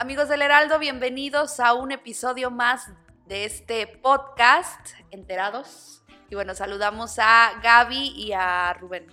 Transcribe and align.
Amigos 0.00 0.30
del 0.30 0.40
Heraldo, 0.40 0.78
bienvenidos 0.78 1.60
a 1.60 1.74
un 1.74 1.92
episodio 1.92 2.50
más 2.50 2.88
de 3.26 3.44
este 3.44 3.86
podcast, 3.86 4.92
Enterados. 5.10 6.02
Y 6.30 6.36
bueno, 6.36 6.54
saludamos 6.54 7.18
a 7.18 7.60
Gaby 7.62 8.14
y 8.16 8.32
a 8.32 8.72
Rubén. 8.80 9.08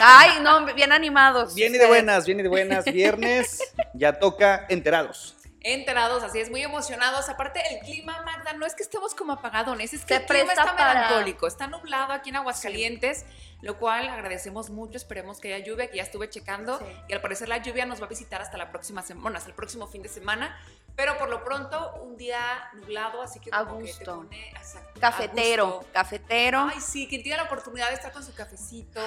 Ay, 0.00 0.40
no, 0.42 0.66
bien 0.74 0.90
animados. 0.90 1.54
Bien 1.54 1.72
y 1.72 1.78
de 1.78 1.86
buenas, 1.86 2.26
bien 2.26 2.40
y 2.40 2.42
de 2.42 2.48
buenas. 2.48 2.84
Viernes, 2.86 3.72
ya 3.94 4.18
toca 4.18 4.66
Enterados 4.68 5.36
enterados, 5.62 6.22
así 6.22 6.38
es, 6.40 6.50
muy 6.50 6.62
emocionados. 6.62 7.28
Aparte, 7.28 7.62
el 7.70 7.80
clima, 7.80 8.22
Magda, 8.22 8.52
no 8.54 8.66
es 8.66 8.74
que 8.74 8.82
estemos 8.82 9.14
como 9.14 9.32
apagadones, 9.34 9.92
es 9.92 10.04
que 10.04 10.16
el 10.16 10.24
clima 10.24 10.52
está 10.52 10.72
melancólico, 10.72 11.46
está 11.46 11.66
nublado 11.66 12.12
aquí 12.12 12.30
en 12.30 12.36
Aguascalientes, 12.36 13.24
lo 13.62 13.76
cual 13.78 14.08
agradecemos 14.08 14.70
mucho, 14.70 14.96
esperemos 14.96 15.40
que 15.40 15.52
haya 15.52 15.64
lluvia, 15.64 15.88
que 15.90 15.98
ya 15.98 16.02
estuve 16.02 16.28
checando, 16.28 16.80
y 17.08 17.12
al 17.12 17.20
parecer 17.20 17.48
la 17.48 17.58
lluvia 17.58 17.86
nos 17.86 18.00
va 18.00 18.06
a 18.06 18.08
visitar 18.08 18.40
hasta 18.40 18.56
la 18.56 18.70
próxima 18.70 19.02
semana, 19.02 19.38
hasta 19.38 19.50
el 19.50 19.56
próximo 19.56 19.86
fin 19.86 20.02
de 20.02 20.08
semana, 20.08 20.56
pero 20.96 21.16
por 21.18 21.28
lo 21.28 21.44
pronto 21.44 21.94
un 22.02 22.16
día 22.16 22.40
nublado, 22.74 23.22
así 23.22 23.40
que 23.40 23.50
como 23.50 23.78
que 23.78 23.92
te 23.92 24.04
pone, 24.04 24.52
cafetero, 24.98 25.84
cafetero. 25.92 26.68
Ay, 26.72 26.80
sí, 26.80 27.06
quien 27.08 27.22
tiene 27.22 27.38
la 27.38 27.44
oportunidad 27.44 27.88
de 27.88 27.94
estar 27.94 28.12
con 28.12 28.24
su 28.24 28.34
cafecito, 28.34 29.00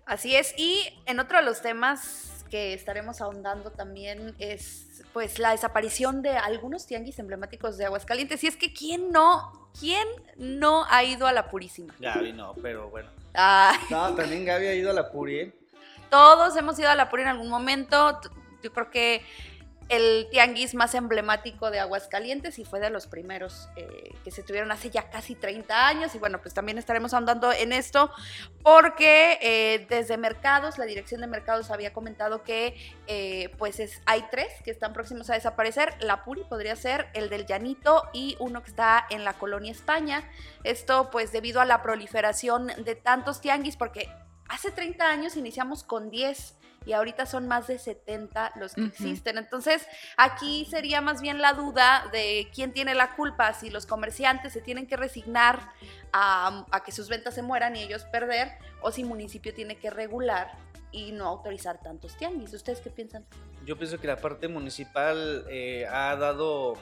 Así 0.06 0.34
es, 0.34 0.54
y 0.56 1.02
en 1.04 1.20
otro 1.20 1.36
de 1.36 1.44
los 1.44 1.60
temas 1.60 2.46
que 2.50 2.72
estaremos 2.72 3.20
ahondando 3.20 3.72
también 3.72 4.34
es 4.38 4.89
pues 5.12 5.38
la 5.38 5.50
desaparición 5.50 6.22
de 6.22 6.30
algunos 6.30 6.86
tianguis 6.86 7.18
emblemáticos 7.18 7.76
de 7.76 7.86
Aguascalientes. 7.86 8.42
Y 8.44 8.46
es 8.46 8.56
que 8.56 8.72
quién 8.72 9.10
no, 9.10 9.70
quién 9.78 10.06
no 10.36 10.84
ha 10.88 11.04
ido 11.04 11.26
a 11.26 11.32
la 11.32 11.48
Purísima. 11.48 11.94
Gaby 11.98 12.32
no, 12.32 12.54
pero 12.62 12.88
bueno. 12.90 13.10
No, 13.90 14.14
también 14.14 14.44
Gaby 14.44 14.66
ha 14.66 14.74
ido 14.74 14.90
a 14.90 14.94
la 14.94 15.10
Puri. 15.10 15.38
¿eh? 15.38 15.54
Todos 16.10 16.56
hemos 16.56 16.78
ido 16.78 16.90
a 16.90 16.94
la 16.94 17.08
Puri 17.08 17.22
en 17.22 17.28
algún 17.28 17.48
momento. 17.48 18.20
Yo 18.62 18.72
creo 18.72 18.90
que 18.90 19.24
el 19.90 20.28
tianguis 20.30 20.74
más 20.74 20.94
emblemático 20.94 21.72
de 21.72 21.80
Aguascalientes 21.80 22.60
y 22.60 22.64
fue 22.64 22.78
de 22.78 22.90
los 22.90 23.08
primeros 23.08 23.68
eh, 23.74 24.14
que 24.22 24.30
se 24.30 24.44
tuvieron 24.44 24.70
hace 24.70 24.88
ya 24.88 25.10
casi 25.10 25.34
30 25.34 25.88
años. 25.88 26.14
Y 26.14 26.18
bueno, 26.18 26.40
pues 26.40 26.54
también 26.54 26.78
estaremos 26.78 27.12
andando 27.12 27.52
en 27.52 27.72
esto 27.72 28.12
porque 28.62 29.38
eh, 29.42 29.86
desde 29.90 30.16
Mercados, 30.16 30.78
la 30.78 30.84
dirección 30.84 31.20
de 31.20 31.26
Mercados 31.26 31.72
había 31.72 31.92
comentado 31.92 32.44
que 32.44 32.76
eh, 33.08 33.52
pues 33.58 33.80
es, 33.80 34.00
hay 34.06 34.24
tres 34.30 34.52
que 34.64 34.70
están 34.70 34.92
próximos 34.92 35.28
a 35.28 35.34
desaparecer. 35.34 35.96
La 36.00 36.24
Puri 36.24 36.44
podría 36.44 36.76
ser 36.76 37.08
el 37.12 37.28
del 37.28 37.44
Llanito 37.44 38.04
y 38.12 38.36
uno 38.38 38.62
que 38.62 38.70
está 38.70 39.04
en 39.10 39.24
la 39.24 39.32
colonia 39.34 39.72
España. 39.72 40.22
Esto 40.62 41.10
pues 41.10 41.32
debido 41.32 41.60
a 41.60 41.64
la 41.64 41.82
proliferación 41.82 42.68
de 42.68 42.94
tantos 42.94 43.40
tianguis 43.40 43.76
porque 43.76 44.08
hace 44.48 44.70
30 44.70 45.04
años 45.04 45.36
iniciamos 45.36 45.82
con 45.82 46.10
10 46.10 46.60
y 46.86 46.92
ahorita 46.92 47.26
son 47.26 47.46
más 47.46 47.66
de 47.66 47.78
70 47.78 48.52
los 48.56 48.74
que 48.74 48.86
existen. 48.86 49.38
Entonces, 49.38 49.86
aquí 50.16 50.66
sería 50.70 51.00
más 51.00 51.20
bien 51.20 51.40
la 51.40 51.52
duda 51.52 52.08
de 52.12 52.48
quién 52.54 52.72
tiene 52.72 52.94
la 52.94 53.14
culpa, 53.16 53.52
si 53.52 53.70
los 53.70 53.86
comerciantes 53.86 54.52
se 54.52 54.60
tienen 54.60 54.86
que 54.86 54.96
resignar 54.96 55.72
a, 56.12 56.64
que 56.84 56.92
sus 56.92 57.08
ventas 57.08 57.34
se 57.34 57.42
mueran 57.42 57.76
y 57.76 57.82
ellos 57.82 58.04
perder, 58.04 58.52
o 58.80 58.90
si 58.90 59.02
el 59.02 59.08
municipio 59.08 59.52
tiene 59.54 59.76
que 59.76 59.90
regular 59.90 60.52
y 60.92 61.12
no 61.12 61.26
autorizar 61.26 61.80
tantos 61.80 62.16
tianguis. 62.16 62.52
¿Ustedes 62.54 62.80
qué 62.80 62.90
piensan? 62.90 63.24
Yo 63.64 63.76
pienso 63.76 63.98
que 63.98 64.06
la 64.06 64.16
parte 64.16 64.48
municipal 64.48 65.44
eh, 65.50 65.86
ha 65.86 66.16
dado 66.16 66.74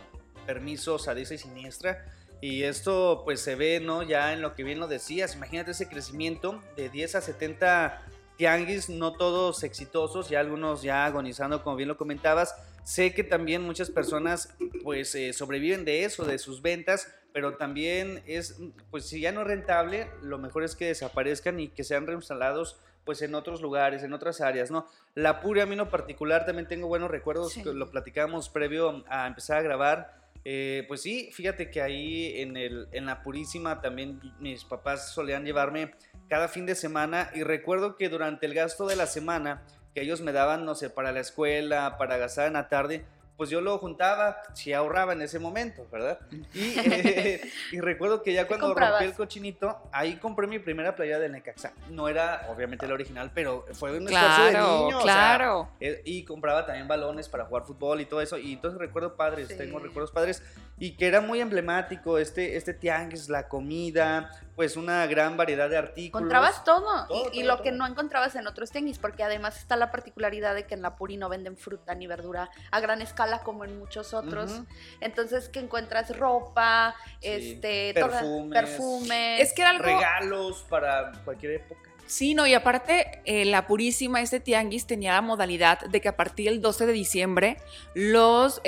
permisos 0.46 1.08
a 1.08 1.14
diestra 1.14 1.34
y 1.34 1.38
siniestra. 1.38 2.06
Y 2.40 2.62
esto 2.62 3.22
pues 3.24 3.40
se 3.40 3.56
ve, 3.56 3.80
¿no? 3.80 4.04
Ya 4.04 4.32
en 4.32 4.40
lo 4.40 4.54
que 4.54 4.62
bien 4.62 4.78
lo 4.78 4.86
decías, 4.86 5.34
imagínate 5.34 5.72
ese 5.72 5.88
crecimiento 5.88 6.62
de 6.76 6.88
10 6.88 7.16
a 7.16 7.20
70 7.20 8.00
tianguis, 8.38 8.88
no 8.88 9.12
todos 9.12 9.64
exitosos, 9.64 10.30
ya 10.30 10.38
algunos 10.40 10.80
ya 10.80 11.04
agonizando, 11.04 11.62
como 11.62 11.76
bien 11.76 11.88
lo 11.88 11.98
comentabas. 11.98 12.54
Sé 12.84 13.12
que 13.12 13.24
también 13.24 13.62
muchas 13.62 13.90
personas 13.90 14.54
pues 14.84 15.14
eh, 15.16 15.32
sobreviven 15.34 15.84
de 15.84 16.04
eso, 16.04 16.24
de 16.24 16.38
sus 16.38 16.62
ventas, 16.62 17.12
pero 17.32 17.56
también 17.56 18.22
es, 18.26 18.56
pues 18.90 19.06
si 19.06 19.20
ya 19.20 19.32
no 19.32 19.42
es 19.42 19.48
rentable, 19.48 20.08
lo 20.22 20.38
mejor 20.38 20.62
es 20.62 20.76
que 20.76 20.86
desaparezcan 20.86 21.58
y 21.60 21.68
que 21.68 21.84
sean 21.84 22.06
reinstalados 22.06 22.80
pues 23.04 23.22
en 23.22 23.34
otros 23.34 23.60
lugares, 23.60 24.04
en 24.04 24.12
otras 24.12 24.40
áreas, 24.40 24.70
¿no? 24.70 24.86
La 25.14 25.40
Pura, 25.40 25.64
a 25.64 25.66
mí 25.66 25.74
no 25.74 25.90
particular, 25.90 26.46
también 26.46 26.68
tengo 26.68 26.86
buenos 26.86 27.10
recuerdos, 27.10 27.54
que 27.54 27.64
lo 27.64 27.90
platicamos 27.90 28.50
previo 28.50 29.02
a 29.08 29.26
empezar 29.26 29.58
a 29.58 29.62
grabar, 29.62 30.17
eh, 30.44 30.84
pues 30.88 31.02
sí, 31.02 31.30
fíjate 31.32 31.70
que 31.70 31.82
ahí 31.82 32.40
en, 32.40 32.56
el, 32.56 32.88
en 32.92 33.06
la 33.06 33.22
Purísima 33.22 33.80
también 33.80 34.20
mis 34.40 34.64
papás 34.64 35.12
solían 35.12 35.44
llevarme 35.44 35.94
cada 36.28 36.48
fin 36.48 36.66
de 36.66 36.74
semana 36.74 37.30
y 37.34 37.42
recuerdo 37.42 37.96
que 37.96 38.08
durante 38.08 38.46
el 38.46 38.54
gasto 38.54 38.86
de 38.86 38.96
la 38.96 39.06
semana 39.06 39.64
que 39.94 40.02
ellos 40.02 40.20
me 40.20 40.32
daban, 40.32 40.64
no 40.64 40.74
sé, 40.74 40.90
para 40.90 41.12
la 41.12 41.20
escuela, 41.20 41.96
para 41.98 42.16
gastar 42.18 42.46
en 42.46 42.54
la 42.54 42.68
tarde, 42.68 43.04
pues 43.38 43.50
yo 43.50 43.60
lo 43.60 43.78
juntaba, 43.78 44.42
si 44.52 44.72
ahorraba 44.72 45.12
en 45.12 45.22
ese 45.22 45.38
momento, 45.38 45.86
¿verdad? 45.92 46.18
Y, 46.52 46.74
eh, 46.76 47.40
y 47.70 47.78
recuerdo 47.78 48.20
que 48.24 48.32
ya 48.32 48.48
cuando 48.48 48.74
rompí 48.74 49.04
el 49.04 49.14
cochinito, 49.14 49.78
ahí 49.92 50.16
compré 50.16 50.48
mi 50.48 50.58
primera 50.58 50.96
playa 50.96 51.20
del 51.20 51.30
Necaxa. 51.30 51.72
No 51.88 52.08
era 52.08 52.48
obviamente 52.50 52.88
la 52.88 52.94
original, 52.94 53.30
pero 53.32 53.64
fue 53.74 53.96
un 53.96 54.08
esfuerzo 54.08 54.42
de 54.42 54.52
niño. 54.52 55.00
Claro. 55.02 55.68
Eh, 55.78 56.02
y 56.04 56.24
compraba 56.24 56.66
también 56.66 56.88
balones 56.88 57.28
para 57.28 57.44
jugar 57.44 57.64
fútbol 57.64 58.00
y 58.00 58.06
todo 58.06 58.20
eso. 58.20 58.38
Y 58.38 58.54
entonces 58.54 58.80
recuerdo 58.80 59.14
padres, 59.14 59.56
tengo 59.56 59.78
recuerdos 59.78 60.10
padres. 60.10 60.42
Y 60.76 60.96
que 60.96 61.06
era 61.06 61.20
muy 61.20 61.40
emblemático 61.40 62.18
este, 62.18 62.56
este 62.56 62.74
tianguis, 62.74 63.28
la 63.28 63.46
comida, 63.46 64.30
pues 64.58 64.76
una 64.76 65.06
gran 65.06 65.36
variedad 65.36 65.70
de 65.70 65.76
artículos. 65.76 66.20
Encontrabas 66.20 66.64
todo, 66.64 67.06
y, 67.32 67.44
lo 67.44 67.62
que 67.62 67.70
no 67.70 67.86
encontrabas 67.86 68.34
en 68.34 68.48
otros 68.48 68.72
tenis, 68.72 68.98
porque 68.98 69.22
además 69.22 69.56
está 69.56 69.76
la 69.76 69.92
particularidad 69.92 70.52
de 70.56 70.66
que 70.66 70.74
en 70.74 70.82
la 70.82 70.96
Puri 70.96 71.16
no 71.16 71.28
venden 71.28 71.56
fruta 71.56 71.94
ni 71.94 72.08
verdura 72.08 72.50
a 72.72 72.80
gran 72.80 73.00
escala 73.00 73.38
como 73.44 73.64
en 73.64 73.78
muchos 73.78 74.14
otros. 74.14 74.62
Entonces 75.00 75.48
que 75.48 75.60
encuentras 75.60 76.18
ropa, 76.18 76.96
este, 77.20 77.94
perfumes, 77.94 79.42
es 79.42 79.52
que 79.52 79.62
era 79.62 79.78
regalos 79.78 80.66
para 80.68 81.12
cualquier 81.24 81.52
época. 81.52 81.87
Sí, 82.08 82.34
no, 82.34 82.46
y 82.46 82.54
aparte, 82.54 83.20
eh, 83.26 83.44
la 83.44 83.66
Purísima, 83.66 84.22
este 84.22 84.40
tianguis 84.40 84.86
tenía 84.86 85.12
la 85.12 85.20
modalidad 85.20 85.80
de 85.80 86.00
que 86.00 86.08
a 86.08 86.16
partir 86.16 86.50
del 86.50 86.62
12 86.62 86.86
de 86.86 86.92
diciembre, 86.92 87.56
los, 87.94 88.62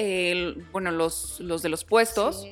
bueno, 0.72 0.90
los, 0.90 1.40
los 1.40 1.62
de 1.62 1.70
los 1.70 1.84
puestos 1.84 2.46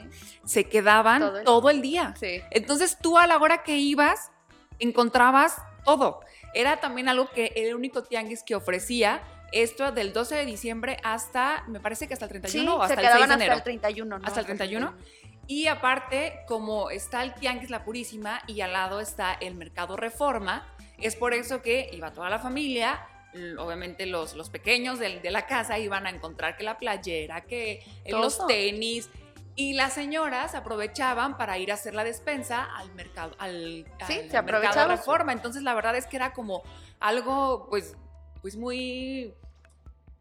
se 0.46 0.64
quedaban 0.64 1.44
todo 1.44 1.68
el, 1.68 1.82
día. 1.82 2.14
Entonces 2.50 2.96
tú 3.00 3.18
a 3.18 3.26
la 3.26 3.36
hora 3.36 3.62
que 3.62 3.76
ibas, 3.76 4.30
encontrabas 4.78 5.56
todo. 5.84 6.20
Era 6.54 6.80
también 6.80 7.10
algo 7.10 7.28
que 7.28 7.52
el 7.54 7.74
único 7.74 8.02
tianguis 8.02 8.42
que 8.42 8.54
ofrecía 8.54 9.20
esto 9.52 9.92
del 9.92 10.14
12 10.14 10.36
de 10.36 10.46
diciembre 10.46 10.96
hasta, 11.02 11.64
me 11.68 11.80
parece 11.80 12.08
que 12.08 12.14
hasta 12.14 12.24
el 12.24 12.30
31 12.30 12.76
o 12.76 12.82
hasta 12.82 12.94
el 12.94 13.06
6 13.06 13.28
de 13.28 13.34
enero. 13.34 13.52
Hasta 13.52 13.54
el 13.54 13.62
31, 13.62 14.18
¿no? 14.18 14.26
Hasta 14.26 14.40
el 14.40 14.46
31. 14.46 14.94
Y 15.46 15.66
aparte, 15.66 16.40
como 16.46 16.90
está 16.90 17.22
el 17.22 17.34
Tianguis 17.34 17.70
La 17.70 17.84
Purísima 17.84 18.42
y 18.46 18.60
al 18.60 18.72
lado 18.74 19.00
está 19.00 19.32
el 19.32 19.54
Mercado 19.54 19.96
Reforma, 19.96 20.66
Es 21.00 21.16
por 21.16 21.34
eso 21.34 21.62
que 21.62 21.90
iba 21.92 22.12
toda 22.12 22.28
la 22.30 22.38
familia, 22.38 23.06
obviamente 23.58 24.06
los, 24.06 24.34
los 24.34 24.50
pequeños 24.50 24.98
de, 24.98 25.20
de, 25.20 25.30
la 25.30 25.46
casa 25.46 25.78
iban 25.78 26.06
a 26.06 26.10
encontrar 26.10 26.56
que 26.56 26.64
la 26.64 26.78
playera, 26.78 27.42
que 27.42 27.84
los 28.06 28.46
tenis. 28.46 29.10
Y 29.54 29.72
las 29.72 29.92
señoras 29.92 30.54
aprovechaban 30.54 31.36
para 31.36 31.58
ir 31.58 31.72
a 31.72 31.74
hacer 31.74 31.92
la 31.92 32.04
despensa 32.04 32.62
al 32.76 32.92
mercado, 32.94 33.34
al, 33.38 33.84
sí, 34.06 34.20
se 34.30 34.42
mercado 34.42 34.88
de 34.88 34.96
reforma. 34.96 35.32
Entonces 35.32 35.64
la 35.64 35.74
verdad 35.74 35.96
es 35.96 36.06
que 36.06 36.14
era 36.14 36.32
como 36.32 36.62
algo, 37.00 37.66
pues, 37.68 37.96
pues 38.40 38.54
muy 38.54 39.34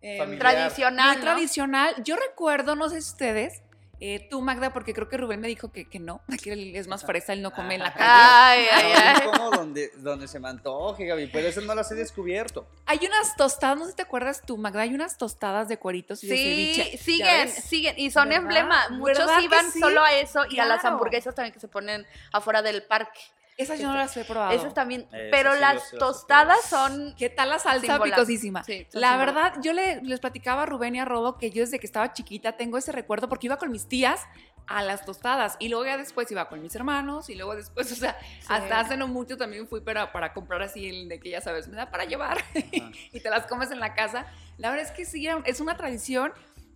eh, 0.02 0.38
tradicional. 0.40 1.18
Muy 1.18 1.22
tradicional. 1.22 2.04
Yo 2.04 2.16
recuerdo, 2.16 2.76
no 2.76 2.90
sé 2.90 3.00
si 3.00 3.12
ustedes, 3.12 3.62
eh, 4.00 4.28
tú, 4.30 4.42
Magda, 4.42 4.74
porque 4.74 4.94
creo 4.94 5.10
que 5.10 5.18
Rubén 5.18 5.40
me 5.40 5.48
dijo 5.48 5.72
que, 5.72 5.90
que 5.90 6.00
no, 6.00 6.22
que 6.44 6.78
es 6.78 6.88
más 6.88 7.06
fresa, 7.06 7.34
él 7.34 7.42
no 7.42 7.52
come 7.52 7.76
en 7.76 7.84
la 7.84 7.94
calle. 7.94 8.06
Ay, 8.08 8.66
ay, 8.72 8.94
ay. 8.96 9.30
como 9.30 9.50
donde, 9.52 9.92
donde 9.98 10.28
se 10.28 10.40
me 10.40 10.50
antoje, 10.50 11.06
Gaby, 11.06 11.28
pero 11.28 11.48
eso 11.48 11.62
no 11.62 11.74
las 11.74 11.92
he 11.92 11.96
descubierto. 11.96 12.68
Hay 12.86 13.00
unas 13.06 13.36
tostadas, 13.36 13.78
no 13.78 13.86
sé 13.86 13.92
si 13.92 13.98
te 13.98 14.04
acuerdas 14.04 14.44
tú, 14.46 14.58
Magda, 14.58 14.82
hay 14.82 14.94
unas 14.94 15.18
tostadas 15.18 15.68
de 15.68 15.78
cueritos 15.78 16.24
y 16.24 16.28
de 16.28 16.38
ceviche. 16.38 16.98
siguen, 16.98 17.50
siguen, 17.50 17.96
y 17.98 18.12
son 18.12 18.32
emblema. 18.32 18.90
Muchos 18.90 19.30
iban 19.44 19.72
solo 19.72 20.04
a 20.04 20.14
eso 20.14 20.42
y 20.50 20.60
a 20.60 20.66
las 20.66 20.86
hamburguesas 20.86 21.34
también 21.34 21.54
que 21.54 21.60
se 21.60 21.68
ponen 21.68 22.06
afuera 22.32 22.62
del 22.62 22.84
parque. 22.84 23.20
Esas 23.58 23.80
yo 23.80 23.88
no 23.88 23.96
las 23.96 24.16
he 24.16 24.24
probado. 24.24 24.52
Esas 24.52 24.74
también. 24.74 25.08
pero 25.32 25.56
las 25.56 25.92
tostadas 25.92 26.64
son. 26.66 27.16
¿Qué 27.18 27.30
tal 27.30 27.50
la 27.50 27.60
salsa 27.60 28.00
picosísima? 28.02 28.64
la 28.94 29.18
verdad, 29.18 29.54
yo 29.62 29.74
les 29.74 30.20
platicaba 30.20 30.64
a 30.64 30.66
Rubén 30.66 30.96
y 30.96 31.00
a 31.00 31.06
Rodo 31.06 31.38
que 31.38 31.50
yo 31.50 31.62
desde 31.62 31.80
que 31.80 31.88
estaba 31.88 32.14
chiquita 32.14 32.54
tengo 32.54 32.78
ese 32.78 32.92
recuerdo 32.92 33.28
porque 33.28 33.48
iba 33.48 33.58
con 33.58 33.72
mis 33.72 33.88
tías 33.88 34.22
a 34.68 34.84
las 34.84 35.06
tostadas 35.06 35.56
y 35.60 35.70
luego 35.70 35.86
ya 35.86 35.98
después 35.98 36.30
iba 36.30 36.48
con 36.50 36.62
mis 36.62 36.76
hermanos 36.76 37.30
y 37.30 37.36
luego 37.36 37.56
después, 37.56 37.92
o 37.94 37.96
sea, 37.96 38.18
hasta 38.48 38.80
hace 38.80 38.98
no 38.98 39.08
mucho 39.08 39.38
también 39.38 39.68
fui 39.68 39.82
para, 39.82 40.12
para 40.12 40.34
comprar 40.34 40.62
así 40.62 40.88
el 40.88 41.10
de 41.10 41.20
que 41.20 41.30
ya 41.30 41.42
sabes, 41.42 41.68
me 41.68 41.78
da 41.78 41.90
para 41.90 42.06
llevar 42.06 42.44
y 42.54 43.20
te 43.20 43.30
las 43.30 43.48
comes 43.48 43.72
en 43.72 43.80
la 43.80 43.94
casa. 43.96 44.28
La 44.58 44.70
verdad 44.70 44.86
es 44.86 44.92
que 44.92 45.06
sí, 45.06 45.28
es 45.46 45.60
una 45.62 45.78
tradición 45.78 46.32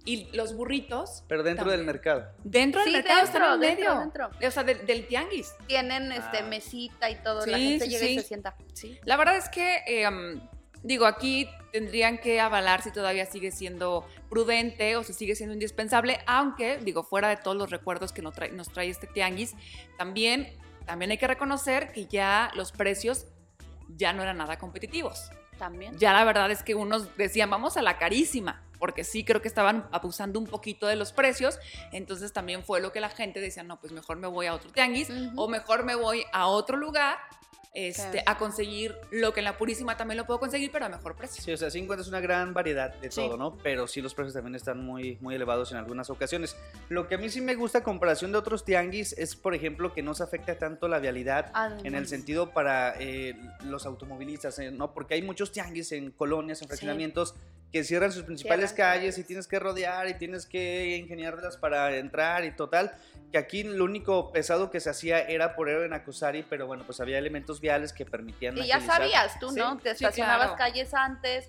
y 0.06 0.36
los 0.36 0.56
burritos. 0.56 1.24
Pero 1.28 1.44
dentro 1.44 1.70
del 1.70 1.84
mercado. 1.84 2.28
Dentro 2.44 2.84
del 2.84 2.94
mercado 2.94 3.24
están 3.24 3.54
en 3.54 3.60
medio. 3.60 4.00
Dentro, 4.00 4.30
O 4.46 4.52
sea, 4.52 4.64
del 4.64 5.08
tianguis. 5.08 5.54
Tienen 5.68 6.12
este 6.12 6.40
ah. 6.40 6.48
mesita 6.48 7.10
y 7.10 7.16
todo. 7.16 7.46
la 7.46 7.58
gente 7.58 7.88
llega 7.88 8.06
y 8.06 8.20
se 8.20 8.28
sienta. 8.28 8.56
La 9.06 9.18
verdad 9.18 9.38
es 9.38 9.50
que, 9.50 9.84
em, 9.86 10.42
digo, 10.84 11.06
aquí 11.06 11.48
tendrían 11.72 12.18
que 12.18 12.40
avalar 12.40 12.82
si 12.82 12.92
todavía 12.92 13.26
sigue 13.26 13.52
siendo 13.52 14.06
prudente 14.30 14.96
o 14.96 15.04
si 15.04 15.14
sigue 15.14 15.36
siendo 15.36 15.54
indispensable, 15.54 16.20
aunque, 16.26 16.78
digo, 16.78 17.04
fuera 17.04 17.30
de 17.30 17.38
todos 17.38 17.56
los 17.56 17.70
recuerdos 17.70 18.12
que 18.12 18.22
nos 18.22 18.34
trae, 18.34 18.52
nos 18.52 18.70
trae 18.70 18.90
este 18.90 19.08
tianguis, 19.08 19.54
también, 19.98 20.54
también 20.86 21.12
hay 21.12 21.18
que 21.18 21.28
reconocer 21.28 21.92
que 21.92 22.08
ya 22.08 22.52
los 22.56 22.72
precios 22.72 23.28
ya 23.96 24.14
no 24.14 24.24
eran 24.24 24.38
nada 24.38 24.58
competitivos. 24.58 25.30
También. 25.58 25.96
Ya 25.98 26.12
la 26.12 26.24
verdad 26.24 26.50
es 26.50 26.64
que 26.64 26.74
unos 26.74 27.16
decían, 27.18 27.50
vamos 27.52 27.78
a 27.78 27.84
la 27.84 28.00
carísima 28.00 28.64
porque 28.82 29.04
sí 29.04 29.24
creo 29.24 29.44
que 29.44 29.48
estaban 29.48 29.88
abusando 29.92 30.40
un 30.40 30.48
poquito 30.48 30.88
de 30.88 30.96
los 30.96 31.14
precios, 31.14 31.60
entonces 31.92 32.34
también 32.34 32.64
fue 32.64 32.82
lo 32.82 32.92
que 32.92 33.00
la 33.00 33.10
gente 33.10 33.40
decía, 33.40 33.62
no, 33.62 33.80
pues 33.80 33.94
mejor 33.94 34.18
me 34.18 34.28
voy 34.28 34.48
a 34.48 34.56
otro 34.56 34.72
tianguis 34.72 35.08
o 35.36 35.48
mejor 35.48 35.86
me 35.86 35.94
voy 35.94 36.26
a 36.34 36.48
otro 36.48 36.78
lugar 36.78 37.20
este, 37.74 38.22
a 38.26 38.38
conseguir 38.38 38.98
lo 39.12 39.34
que 39.34 39.40
en 39.40 39.46
la 39.46 39.58
Purísima 39.58 39.96
también 39.96 40.18
lo 40.18 40.26
puedo 40.26 40.40
conseguir, 40.40 40.72
pero 40.72 40.86
a 40.86 40.90
mejor 40.90 41.16
precio. 41.16 41.42
Sí, 41.42 41.54
o 41.54 41.58
sea, 41.58 41.70
sí 41.70 41.80
encuentras 41.80 42.10
una 42.10 42.20
gran 42.20 42.54
variedad 42.54 42.94
de 42.96 43.10
todo, 43.10 43.38
¿no? 43.38 43.58
Pero 43.64 43.88
sí 43.88 44.02
los 44.02 44.14
precios 44.14 44.34
también 44.34 44.56
están 44.56 44.84
muy, 44.84 45.18
muy 45.22 45.36
elevados 45.36 45.72
en 45.72 45.78
algunas 45.78 46.10
ocasiones. 46.10 46.58
Lo 46.90 47.08
que 47.08 47.16
a 47.16 47.18
mí 47.18 47.30
sí 47.30 47.40
me 47.40 47.56
gusta 47.56 47.80
a 47.80 47.84
comparación 47.84 48.34
de 48.34 48.40
otros 48.40 48.66
tianguis 48.66 49.14
es, 49.14 49.36
por 49.38 49.56
ejemplo, 49.56 49.94
que 49.94 50.04
no 50.04 50.14
se 50.14 50.24
afecta 50.24 50.58
tanto 50.58 50.90
la 50.90 51.00
vialidad 51.00 51.52
en 51.86 51.96
el 51.96 52.08
sentido 52.08 52.52
para 52.52 52.94
eh, 53.00 53.36
los 53.64 53.86
automovilistas, 53.86 54.60
eh, 54.60 54.72
¿no? 54.72 54.94
Porque 54.94 55.14
hay 55.14 55.22
muchos 55.22 55.52
tianguis 55.52 55.94
en 55.94 56.12
colonias, 56.12 56.62
en 56.62 56.68
fraccionamientos 56.68 57.36
que 57.72 57.84
cierran 57.84 58.12
sus 58.12 58.24
principales 58.24 58.74
calles 58.74 59.18
y 59.18 59.24
tienes 59.24 59.48
que 59.48 59.58
rodear 59.58 60.10
y 60.10 60.16
tienes 60.16 60.46
que 60.46 60.98
ingeniártelas 60.98 61.58
para 61.58 61.96
entrar 61.98 62.44
y 62.44 62.52
total. 62.52 62.92
Que 63.32 63.38
aquí 63.38 63.64
lo 63.64 63.86
único 63.86 64.32
pesado 64.34 64.70
que 64.70 64.82
se 64.82 64.90
hacía 64.90 65.22
era 65.22 65.56
por 65.56 65.70
en 65.70 65.94
Acusari, 65.94 66.44
pero 66.44 66.68
bueno, 66.68 66.84
pues 66.86 67.00
había 67.00 67.18
elementos 67.18 67.61
viales 67.62 67.94
que 67.94 68.06
permitían. 68.06 68.58
Y 68.58 68.68
ya 68.68 68.80
sabías 68.82 69.40
tú, 69.40 69.52
¿no? 69.52 69.78
Te 69.78 69.92
estacionabas 69.92 70.54
calles 70.54 70.94
antes 70.94 71.48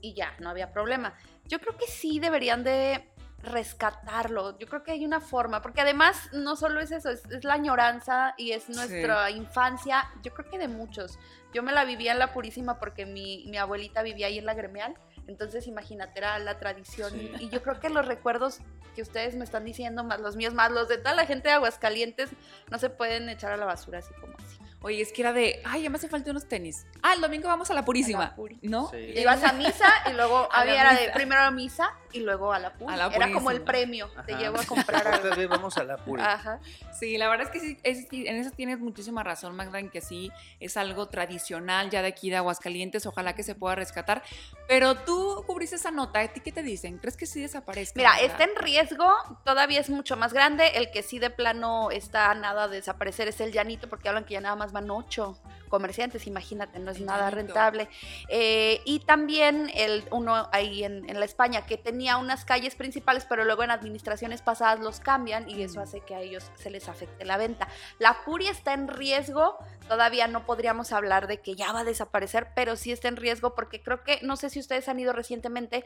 y 0.00 0.14
ya, 0.14 0.34
no 0.38 0.50
había 0.50 0.72
problema. 0.72 1.14
Yo 1.46 1.58
creo 1.60 1.76
que 1.76 1.86
sí 1.86 2.20
deberían 2.20 2.62
de 2.62 3.10
rescatarlo. 3.42 4.58
Yo 4.58 4.66
creo 4.66 4.82
que 4.82 4.92
hay 4.92 5.04
una 5.04 5.20
forma, 5.20 5.60
porque 5.60 5.80
además 5.80 6.30
no 6.32 6.56
solo 6.56 6.80
es 6.80 6.90
eso, 6.92 7.10
es, 7.10 7.22
la 7.42 7.54
añoranza 7.54 8.34
y 8.38 8.52
es 8.52 8.68
nuestra 8.68 9.30
infancia, 9.30 10.10
yo 10.22 10.32
creo 10.32 10.50
que 10.50 10.58
de 10.58 10.68
muchos. 10.68 11.18
Yo 11.52 11.62
me 11.62 11.72
la 11.72 11.84
vivía 11.84 12.12
en 12.12 12.18
la 12.18 12.32
Purísima 12.32 12.78
porque 12.78 13.06
mi, 13.06 13.44
mi 13.48 13.58
abuelita 13.58 14.02
vivía 14.02 14.28
ahí 14.28 14.38
en 14.38 14.46
la 14.46 14.54
gremial 14.54 14.94
entonces, 15.26 15.66
imagínate, 15.66 16.18
era 16.18 16.38
la 16.38 16.58
tradición. 16.58 17.12
Y, 17.40 17.48
yo 17.48 17.62
creo 17.62 17.80
que 17.80 17.88
los 17.88 18.06
recuerdos 18.06 18.60
que 18.94 19.02
ustedes 19.02 19.34
me 19.34 19.44
están 19.44 19.64
diciendo, 19.64 20.04
más 20.04 20.20
los 20.20 20.36
míos, 20.36 20.54
más 20.54 20.70
los 20.70 20.88
de 20.88 20.98
toda 20.98 21.14
la 21.14 21.26
gente 21.26 21.48
de 21.48 21.54
Aguascalientes, 21.54 22.30
no 22.70 22.78
se 22.78 22.90
pueden 22.90 23.28
echar 23.28 23.52
a 23.52 23.56
la 23.56 23.64
basura 23.64 23.98
así 23.98 24.12
como 24.14 24.34
así. 24.38 24.58
Oye, 24.84 25.00
es 25.00 25.14
que 25.14 25.22
era 25.22 25.32
de, 25.32 25.62
ay, 25.64 25.84
ya 25.84 25.88
me 25.88 25.96
hace 25.96 26.08
falta 26.08 26.30
unos 26.30 26.46
tenis. 26.46 26.84
Ah, 27.02 27.14
el 27.14 27.22
domingo 27.22 27.48
vamos 27.48 27.70
a 27.70 27.74
la 27.74 27.86
Purísima, 27.86 28.36
¿no? 28.60 28.90
Ibas 28.94 29.42
a 29.42 29.54
misa 29.54 29.90
y 30.10 30.12
luego 30.12 30.46
había 30.52 30.82
era 30.82 30.94
de 30.94 31.08
primero 31.08 31.40
a 31.40 31.50
misa 31.50 31.90
y 32.12 32.20
luego 32.20 32.52
a 32.52 32.58
la, 32.58 32.74
Puri. 32.74 32.94
Era 33.14 33.32
como 33.32 33.50
el 33.50 33.62
premio, 33.62 34.10
te 34.26 34.36
llevo 34.36 34.60
a 34.60 34.64
comprar 34.64 35.08
algo. 35.08 35.48
vamos 35.48 35.78
a 35.78 35.84
la 35.84 35.96
Puri. 35.96 36.22
Ajá. 36.22 36.60
Sí, 36.92 37.16
la 37.16 37.28
verdad 37.28 37.46
es 37.46 37.52
que 37.52 37.60
sí, 37.60 38.26
en 38.26 38.36
eso 38.36 38.50
tienes 38.50 38.78
muchísima 38.78 39.24
razón, 39.24 39.56
Magda, 39.56 39.80
en 39.80 39.88
que 39.88 40.02
sí 40.02 40.30
es 40.60 40.76
algo 40.76 41.08
tradicional 41.08 41.88
ya 41.88 42.02
de 42.02 42.08
aquí 42.08 42.28
de 42.28 42.36
Aguascalientes, 42.36 43.06
ojalá 43.06 43.34
que 43.34 43.42
se 43.42 43.54
pueda 43.54 43.74
rescatar. 43.74 44.22
Pero 44.68 44.96
tú 44.96 45.44
cubriste 45.46 45.76
esa 45.76 45.90
nota, 45.90 46.20
¿a 46.20 46.28
ti 46.28 46.40
qué 46.40 46.52
te 46.52 46.62
dicen? 46.62 46.98
¿Crees 46.98 47.16
que 47.16 47.26
sí 47.26 47.40
desaparezca? 47.40 47.96
Mira, 47.96 48.20
está 48.20 48.44
en 48.44 48.54
riesgo, 48.56 49.10
todavía 49.44 49.80
es 49.80 49.88
mucho 49.88 50.16
más 50.16 50.34
grande, 50.34 50.72
el 50.74 50.90
que 50.90 51.02
sí 51.02 51.18
de 51.18 51.30
plano 51.30 51.90
está 51.90 52.32
nada 52.34 52.68
de 52.68 52.76
desaparecer 52.76 53.28
es 53.28 53.40
el 53.40 53.50
llanito, 53.50 53.88
porque 53.88 54.08
hablan 54.08 54.24
que 54.24 54.34
ya 54.34 54.42
nada 54.42 54.56
más 54.56 54.73
van 54.74 54.90
ocho 54.90 55.38
comerciantes, 55.74 56.28
imagínate, 56.28 56.78
no 56.78 56.92
es 56.92 57.00
nada 57.00 57.30
rentable. 57.30 57.88
Eh, 58.28 58.80
y 58.84 59.00
también 59.00 59.72
el 59.74 60.04
uno 60.12 60.48
ahí 60.52 60.84
en, 60.84 61.04
la 61.18 61.24
España 61.24 61.66
que 61.66 61.76
tenía 61.76 62.16
unas 62.16 62.44
calles 62.44 62.76
principales, 62.76 63.26
pero 63.28 63.44
luego 63.44 63.64
en 63.64 63.72
administraciones 63.72 64.40
pasadas 64.40 64.78
los 64.78 65.00
cambian 65.00 65.50
y 65.50 65.62
eso 65.62 65.80
hace 65.80 66.00
que 66.00 66.14
a 66.14 66.20
ellos 66.20 66.44
se 66.54 66.70
les 66.70 66.88
afecte 66.88 67.24
la 67.24 67.38
venta. 67.38 67.66
La 67.98 68.22
Curia 68.24 68.52
está 68.52 68.72
en 68.72 68.86
riesgo, 68.86 69.58
todavía 69.88 70.28
no 70.28 70.46
podríamos 70.46 70.92
hablar 70.92 71.26
de 71.26 71.40
que 71.40 71.56
ya 71.56 71.72
va 71.72 71.80
a 71.80 71.84
desaparecer, 71.84 72.48
pero 72.54 72.76
sí 72.76 72.92
está 72.92 73.08
en 73.08 73.16
riesgo 73.16 73.56
porque 73.56 73.82
creo 73.82 74.04
que, 74.04 74.20
no 74.22 74.36
sé 74.36 74.50
si 74.50 74.60
ustedes 74.60 74.88
han 74.88 75.00
ido 75.00 75.12
recientemente, 75.12 75.84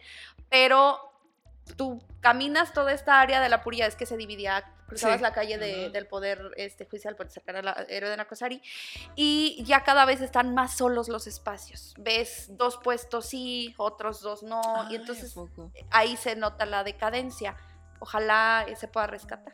pero 0.50 1.17
tú 1.76 2.02
caminas 2.20 2.72
toda 2.72 2.92
esta 2.92 3.20
área 3.20 3.40
de 3.40 3.48
la 3.48 3.62
Puría, 3.62 3.86
es 3.86 3.96
que 3.96 4.06
se 4.06 4.16
dividía, 4.16 4.64
cruzabas 4.86 5.20
la 5.20 5.32
calle 5.32 5.58
del 5.58 6.06
poder 6.06 6.52
este, 6.56 6.84
judicial 6.86 7.16
por 7.16 7.30
sacar 7.30 7.56
a 7.56 7.62
la 7.62 7.72
héroe 7.88 8.10
de 8.10 8.16
Nacosari, 8.16 8.62
y 9.14 9.62
ya 9.64 9.84
cada 9.84 10.04
vez 10.04 10.20
están 10.20 10.54
más 10.54 10.76
solos 10.76 11.08
los 11.08 11.26
espacios. 11.26 11.94
Ves 11.98 12.48
dos 12.56 12.78
puestos 12.78 13.26
sí, 13.26 13.74
otros 13.76 14.20
dos 14.20 14.42
no, 14.42 14.62
y 14.90 14.96
entonces 14.96 15.34
ahí 15.90 16.16
se 16.16 16.36
nota 16.36 16.66
la 16.66 16.84
decadencia. 16.84 17.56
Ojalá 18.00 18.66
se 18.76 18.88
pueda 18.88 19.08
rescatar. 19.08 19.52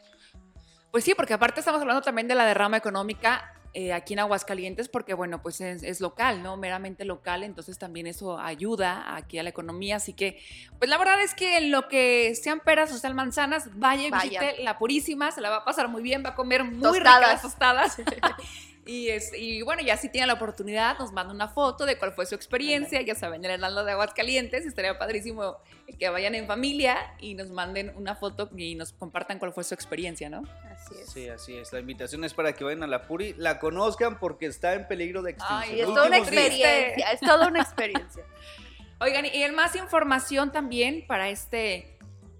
Pues 0.90 1.02
sí, 1.02 1.14
porque 1.14 1.34
aparte 1.34 1.60
estamos 1.60 1.80
hablando 1.80 2.02
también 2.02 2.28
de 2.28 2.34
la 2.34 2.44
derrama 2.44 2.76
económica 2.76 3.54
eh, 3.74 3.92
aquí 3.92 4.12
en 4.12 4.20
Aguascalientes 4.20 4.88
porque, 4.88 5.14
bueno, 5.14 5.42
pues 5.42 5.60
es, 5.60 6.00
local, 6.00 6.44
¿no? 6.44 6.56
Meramente 6.56 7.04
local, 7.04 7.42
entonces 7.42 7.76
también 7.76 8.06
eso 8.06 8.38
ayuda 8.38 9.16
aquí 9.16 9.38
a 9.38 9.42
la 9.42 9.50
economía. 9.50 9.96
Así 9.96 10.12
que, 10.12 10.40
pues 10.78 10.88
la 10.88 10.96
verdad 10.96 11.20
es 11.20 11.34
que 11.34 11.58
en 11.58 11.72
lo 11.72 11.88
que 11.88 12.34
sean 12.36 12.60
peras 12.60 12.92
o 12.92 12.98
sean 12.98 13.16
manzanas, 13.16 13.68
vaya 13.76 14.06
y 14.06 14.10
visite 14.10 14.62
la 14.62 14.78
Purísima, 14.78 15.32
se 15.32 15.40
la 15.40 15.50
va 15.50 15.56
a 15.56 15.64
pasar 15.64 15.88
muy 15.88 16.02
bien, 16.02 16.22
va 16.24 16.30
a 16.30 16.34
comer 16.34 16.62
muy 16.62 16.98
ricas 17.00 17.42
tostadas. 17.42 17.96
Y, 18.86 19.08
es, 19.08 19.32
y 19.34 19.62
bueno, 19.62 19.82
ya 19.82 19.96
si 19.96 20.10
tiene 20.10 20.26
la 20.26 20.34
oportunidad, 20.34 20.98
nos 20.98 21.10
manda 21.12 21.32
una 21.32 21.48
foto 21.48 21.86
de 21.86 21.96
cuál 21.96 22.12
fue 22.12 22.26
su 22.26 22.34
experiencia. 22.34 23.00
Ya 23.00 23.14
saben, 23.14 23.44
el 23.44 23.52
Heraldo 23.52 23.84
de 23.84 23.92
Aguascalientes. 23.92 24.66
Estaría 24.66 24.98
padrísimo 24.98 25.56
que 25.98 26.08
vayan 26.10 26.34
en 26.34 26.46
familia 26.46 27.14
y 27.18 27.34
nos 27.34 27.50
manden 27.50 27.92
una 27.96 28.14
foto 28.14 28.50
y 28.54 28.74
nos 28.74 28.92
compartan 28.92 29.38
cuál 29.38 29.52
fue 29.52 29.64
su 29.64 29.74
experiencia, 29.74 30.28
¿no? 30.28 30.42
Así 30.70 30.94
es. 31.00 31.10
Sí, 31.10 31.28
así 31.28 31.56
es. 31.56 31.72
La 31.72 31.80
invitación 31.80 32.24
es 32.24 32.34
para 32.34 32.52
que 32.52 32.62
vayan 32.62 32.82
a 32.82 32.86
la 32.86 33.06
Puri, 33.06 33.34
la 33.38 33.58
conozcan 33.58 34.18
porque 34.18 34.46
está 34.46 34.74
en 34.74 34.86
peligro 34.86 35.22
de 35.22 35.30
extinción. 35.30 35.62
Ay, 35.62 35.80
es 35.80 35.86
toda 35.86 36.06
una 36.06 36.18
experiencia. 36.18 37.12
Es 37.12 37.20
toda 37.20 37.48
una 37.48 37.62
experiencia. 37.62 38.24
Oigan, 39.00 39.24
y 39.24 39.42
en 39.42 39.54
más 39.54 39.74
información 39.76 40.52
también 40.52 41.06
para 41.06 41.30
este 41.30 41.98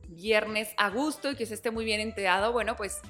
viernes 0.09 0.69
a 0.77 0.91
gusto 0.91 1.31
y 1.31 1.37
que 1.37 1.47
se 1.47 1.55
esté 1.55 1.71
muy 1.71 1.85
bien 1.85 2.01
enterado, 2.01 2.53
bueno, 2.53 2.77
pues 2.77 3.01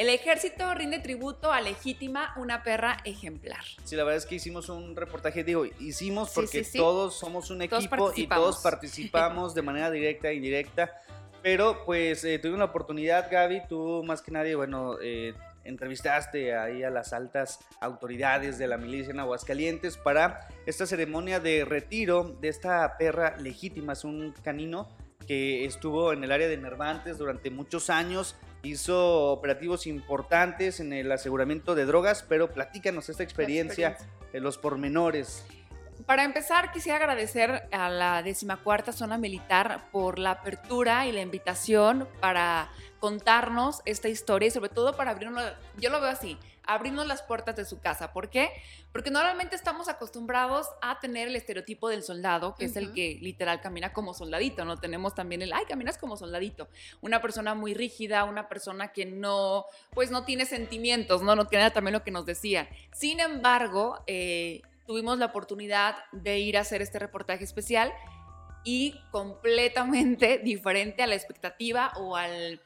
el 0.00 0.08
ejército 0.08 0.72
rinde 0.72 0.98
tributo 0.98 1.52
a 1.52 1.60
Legítima, 1.60 2.32
una 2.36 2.62
perra 2.62 2.96
ejemplar. 3.04 3.60
Sí, 3.84 3.96
la 3.96 4.04
verdad 4.04 4.16
es 4.16 4.24
que 4.24 4.36
hicimos 4.36 4.70
un 4.70 4.96
reportaje, 4.96 5.44
digo, 5.44 5.66
hicimos 5.78 6.30
porque 6.34 6.66
todos 6.74 7.18
somos 7.18 7.50
un 7.50 7.60
equipo 7.60 8.10
y 8.16 8.26
todos 8.26 8.62
participamos 8.62 9.54
de 9.54 9.60
manera 9.60 9.90
directa 9.90 10.30
e 10.30 10.36
indirecta. 10.36 10.90
Pero 11.42 11.84
pues 11.84 12.24
eh, 12.24 12.38
tuvimos 12.38 12.60
la 12.60 12.64
oportunidad, 12.64 13.30
Gaby, 13.30 13.64
tú 13.68 14.02
más 14.02 14.22
que 14.22 14.30
nadie, 14.30 14.54
bueno, 14.54 14.96
eh, 15.02 15.34
entrevistaste 15.64 16.56
ahí 16.56 16.82
a 16.82 16.88
las 16.88 17.12
altas 17.12 17.58
autoridades 17.82 18.56
de 18.56 18.68
la 18.68 18.78
milicia 18.78 19.10
en 19.10 19.20
Aguascalientes 19.20 19.98
para 19.98 20.48
esta 20.64 20.86
ceremonia 20.86 21.40
de 21.40 21.66
retiro 21.66 22.38
de 22.40 22.48
esta 22.48 22.96
perra 22.96 23.36
legítima, 23.36 23.92
es 23.92 24.04
un 24.04 24.32
canino 24.42 24.88
que 25.26 25.66
estuvo 25.66 26.14
en 26.14 26.24
el 26.24 26.32
área 26.32 26.48
de 26.48 26.56
Nervantes 26.56 27.18
durante 27.18 27.50
muchos 27.50 27.90
años, 27.90 28.34
hizo 28.62 29.30
operativos 29.32 29.86
importantes 29.86 30.80
en 30.80 30.92
el 30.92 31.10
aseguramiento 31.12 31.74
de 31.74 31.86
drogas, 31.86 32.24
pero 32.28 32.52
platícanos 32.52 33.08
esta 33.08 33.22
experiencia, 33.22 33.90
experiencia. 33.90 34.40
los 34.40 34.58
pormenores. 34.58 35.44
Para 36.06 36.24
empezar, 36.24 36.72
quisiera 36.72 36.98
agradecer 36.98 37.68
a 37.72 37.88
la 37.90 38.22
decimacuarta 38.22 38.92
zona 38.92 39.18
militar 39.18 39.88
por 39.92 40.18
la 40.18 40.32
apertura 40.32 41.06
y 41.06 41.12
la 41.12 41.20
invitación 41.20 42.08
para 42.20 42.70
contarnos 43.00 43.82
esta 43.84 44.08
historia 44.08 44.48
y 44.48 44.50
sobre 44.50 44.70
todo 44.70 44.96
para 44.96 45.10
abrirnos, 45.10 45.44
yo 45.78 45.90
lo 45.90 46.00
veo 46.00 46.10
así, 46.10 46.38
abrirnos 46.74 47.06
las 47.06 47.22
puertas 47.22 47.56
de 47.56 47.64
su 47.64 47.80
casa. 47.80 48.12
¿Por 48.12 48.30
qué? 48.30 48.50
Porque 48.92 49.10
normalmente 49.10 49.56
estamos 49.56 49.88
acostumbrados 49.88 50.66
a 50.82 51.00
tener 51.00 51.28
el 51.28 51.36
estereotipo 51.36 51.88
del 51.88 52.02
soldado, 52.02 52.54
que 52.54 52.66
es 52.66 52.76
el 52.76 52.92
que 52.92 53.18
literal 53.20 53.60
camina 53.60 53.92
como 53.92 54.14
soldadito, 54.14 54.64
¿no? 54.64 54.76
Tenemos 54.78 55.14
también 55.14 55.42
el, 55.42 55.52
ay, 55.52 55.64
caminas 55.66 55.98
como 55.98 56.16
soldadito. 56.16 56.68
Una 57.00 57.20
persona 57.20 57.54
muy 57.54 57.74
rígida, 57.74 58.24
una 58.24 58.48
persona 58.48 58.88
que 58.88 59.06
no, 59.06 59.66
pues 59.92 60.10
no 60.10 60.24
tiene 60.24 60.46
sentimientos, 60.46 61.22
¿no? 61.22 61.36
No 61.36 61.46
tiene 61.46 61.70
también 61.70 61.92
lo 61.92 62.04
que 62.04 62.10
nos 62.10 62.26
decían. 62.26 62.68
Sin 62.92 63.20
embargo, 63.20 64.02
eh, 64.06 64.62
tuvimos 64.86 65.18
la 65.18 65.26
oportunidad 65.26 65.96
de 66.12 66.38
ir 66.38 66.58
a 66.58 66.62
hacer 66.62 66.82
este 66.82 66.98
reportaje 66.98 67.44
especial 67.44 67.92
y 68.64 69.00
completamente 69.10 70.38
diferente 70.44 71.02
a 71.02 71.06
la 71.06 71.14
expectativa 71.14 71.92
o 71.96 72.16
al 72.16 72.60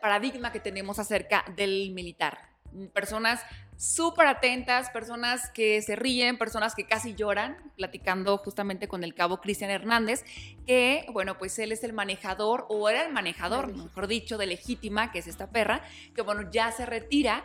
paradigma 0.00 0.52
que 0.52 0.60
tenemos 0.60 0.98
acerca 0.98 1.44
del 1.56 1.90
militar. 1.92 2.47
Personas 2.92 3.40
súper 3.76 4.26
atentas, 4.26 4.90
personas 4.90 5.50
que 5.50 5.80
se 5.82 5.96
ríen, 5.96 6.36
personas 6.36 6.74
que 6.74 6.86
casi 6.86 7.14
lloran, 7.14 7.56
platicando 7.76 8.36
justamente 8.38 8.88
con 8.88 9.04
el 9.04 9.14
cabo 9.14 9.40
Cristian 9.40 9.70
Hernández, 9.70 10.24
que, 10.66 11.06
bueno, 11.12 11.38
pues 11.38 11.58
él 11.58 11.72
es 11.72 11.84
el 11.84 11.92
manejador, 11.92 12.66
o 12.68 12.88
era 12.88 13.06
el 13.06 13.12
manejador, 13.12 13.74
mejor 13.74 14.08
dicho, 14.08 14.36
de 14.36 14.46
Legítima, 14.46 15.12
que 15.12 15.20
es 15.20 15.26
esta 15.26 15.50
perra, 15.50 15.82
que, 16.14 16.22
bueno, 16.22 16.50
ya 16.50 16.72
se 16.72 16.86
retira. 16.86 17.44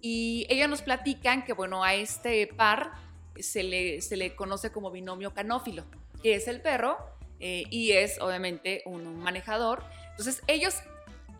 Y 0.00 0.46
ellos 0.48 0.68
nos 0.68 0.82
platican 0.82 1.44
que, 1.44 1.52
bueno, 1.52 1.84
a 1.84 1.94
este 1.94 2.46
par 2.46 2.92
se 3.38 3.62
le, 3.62 4.00
se 4.00 4.16
le 4.16 4.34
conoce 4.34 4.70
como 4.70 4.90
binomio 4.90 5.34
canófilo, 5.34 5.84
que 6.22 6.34
es 6.34 6.48
el 6.48 6.60
perro 6.60 6.98
eh, 7.40 7.64
y 7.70 7.92
es 7.92 8.20
obviamente 8.20 8.82
un 8.86 9.18
manejador. 9.18 9.84
Entonces 10.10 10.42
ellos 10.46 10.76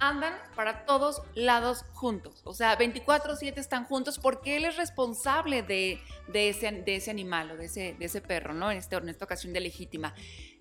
andan 0.01 0.35
para 0.55 0.85
todos 0.85 1.23
lados 1.35 1.85
juntos. 1.93 2.43
O 2.45 2.55
sea, 2.55 2.77
24/7 2.77 3.61
están 3.61 3.85
juntos 3.85 4.19
porque 4.19 4.57
él 4.57 4.65
es 4.65 4.77
responsable 4.77 5.63
de, 5.63 6.01
ese, 6.33 7.11
animal 7.11 7.53
o 7.53 7.57
de 7.57 7.67
ese, 7.67 7.95
de 7.99 8.05
ese 8.05 8.21
perro, 8.21 8.55
¿no? 8.55 8.71
En, 8.71 8.79
este, 8.79 8.97
en 8.97 9.09
esta 9.09 9.25
ocasión 9.25 9.53
de 9.53 9.61
legítima. 9.61 10.15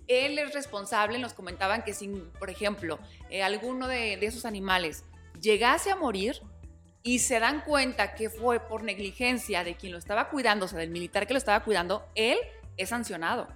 Él 0.08 0.38
es 0.38 0.54
responsable, 0.54 1.18
nos 1.20 1.34
comentaban 1.34 1.84
que 1.84 1.94
si, 1.94 2.08
por 2.40 2.50
ejemplo, 2.50 3.00
eh, 3.30 3.42
alguno 3.42 3.88
de, 3.88 4.18
de 4.18 4.26
esos 4.26 4.46
animales 4.46 5.06
llegase 5.40 5.92
a 5.92 5.96
morir 5.96 6.42
y 7.04 7.20
se 7.20 7.40
dan 7.40 7.62
cuenta 7.62 8.16
que 8.16 8.30
fue 8.30 8.60
por 8.62 8.84
negligencia 8.84 9.64
de 9.64 9.76
quien 9.76 9.92
lo 9.92 9.98
estaba 9.98 10.30
cuidando, 10.30 10.66
o 10.66 10.68
sea, 10.70 10.80
del 10.80 10.90
militar 10.90 11.28
que 11.28 11.34
lo 11.34 11.38
estaba 11.38 11.64
cuidando, 11.64 12.06
él 12.16 12.38
es 12.78 12.90
sancionado. 12.90 13.48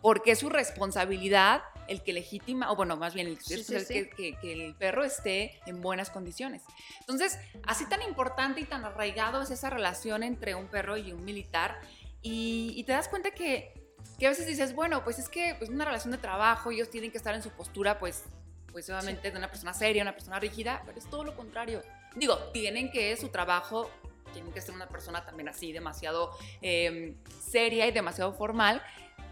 Porque 0.00 0.32
es 0.32 0.38
su 0.38 0.48
responsabilidad 0.48 1.62
el 1.88 2.02
que 2.02 2.12
legitima, 2.12 2.70
o 2.70 2.76
bueno, 2.76 2.96
más 2.96 3.14
bien 3.14 3.26
el, 3.26 3.38
Que, 3.38 4.36
el 4.42 4.74
perro 4.74 5.04
esté 5.04 5.60
en 5.66 5.80
buenas 5.80 6.10
condiciones. 6.10 6.62
Entonces, 7.00 7.38
así 7.66 7.86
tan 7.86 8.02
importante 8.02 8.60
y 8.60 8.64
tan 8.64 8.84
arraigado 8.84 9.42
es 9.42 9.50
esa 9.50 9.70
relación 9.70 10.22
entre 10.22 10.54
un 10.54 10.66
perro 10.66 10.96
y 10.96 11.12
un 11.12 11.24
militar, 11.24 11.80
y, 12.22 12.82
te 12.84 12.92
das 12.92 13.08
cuenta 13.08 13.32
que, 13.32 13.74
que, 14.18 14.26
a 14.26 14.30
veces 14.30 14.46
dices, 14.46 14.74
bueno, 14.74 15.04
pues 15.04 15.18
es 15.18 15.28
que 15.28 15.50
es 15.50 15.56
pues, 15.56 15.70
una 15.70 15.84
relación 15.84 16.10
de 16.10 16.18
trabajo, 16.18 16.70
ellos 16.70 16.88
tienen 16.88 17.10
que 17.10 17.18
estar 17.18 17.34
en 17.34 17.42
su 17.42 17.50
postura, 17.50 17.98
pues, 17.98 18.24
pues 18.72 18.88
obviamente 18.88 19.30
de 19.30 19.36
una 19.36 19.48
persona 19.48 19.74
seria, 19.74 20.02
una 20.02 20.14
persona 20.14 20.40
rígida, 20.40 20.82
pero 20.86 20.98
es 20.98 21.08
todo 21.10 21.22
lo 21.22 21.36
contrario. 21.36 21.82
Digo, 22.16 22.36
tienen 22.52 22.90
que 22.90 23.16
su 23.16 23.28
trabajo 23.28 23.90
tienen 24.34 24.52
que 24.52 24.60
ser 24.60 24.74
una 24.74 24.88
persona 24.88 25.24
también 25.24 25.48
así, 25.48 25.72
demasiado 25.72 26.36
em, 26.60 27.14
seria 27.40 27.86
y 27.86 27.92
demasiado 27.92 28.34
formal, 28.34 28.82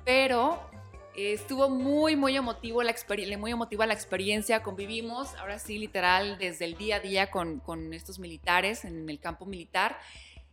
pero 0.05 0.71
estuvo 1.15 1.69
muy, 1.69 2.17
muy 2.17 2.37
emotivo 2.37 2.83
la 2.83 2.95
muy 3.39 3.51
emotiva 3.51 3.87
la 3.87 3.95
experiencia, 3.95 4.63
convivimos, 4.63 5.35
ahora 5.37 5.59
sí, 5.59 5.79
literal, 5.79 6.39
desde 6.39 6.65
el 6.65 6.77
día 6.77 6.97
a 6.97 7.01
día 7.01 7.31
con, 7.31 7.61
con 7.61 7.93
estos 7.93 8.19
militares 8.19 8.85
en 8.85 9.09
el 9.09 9.21
campo 9.21 9.47
militar. 9.47 9.99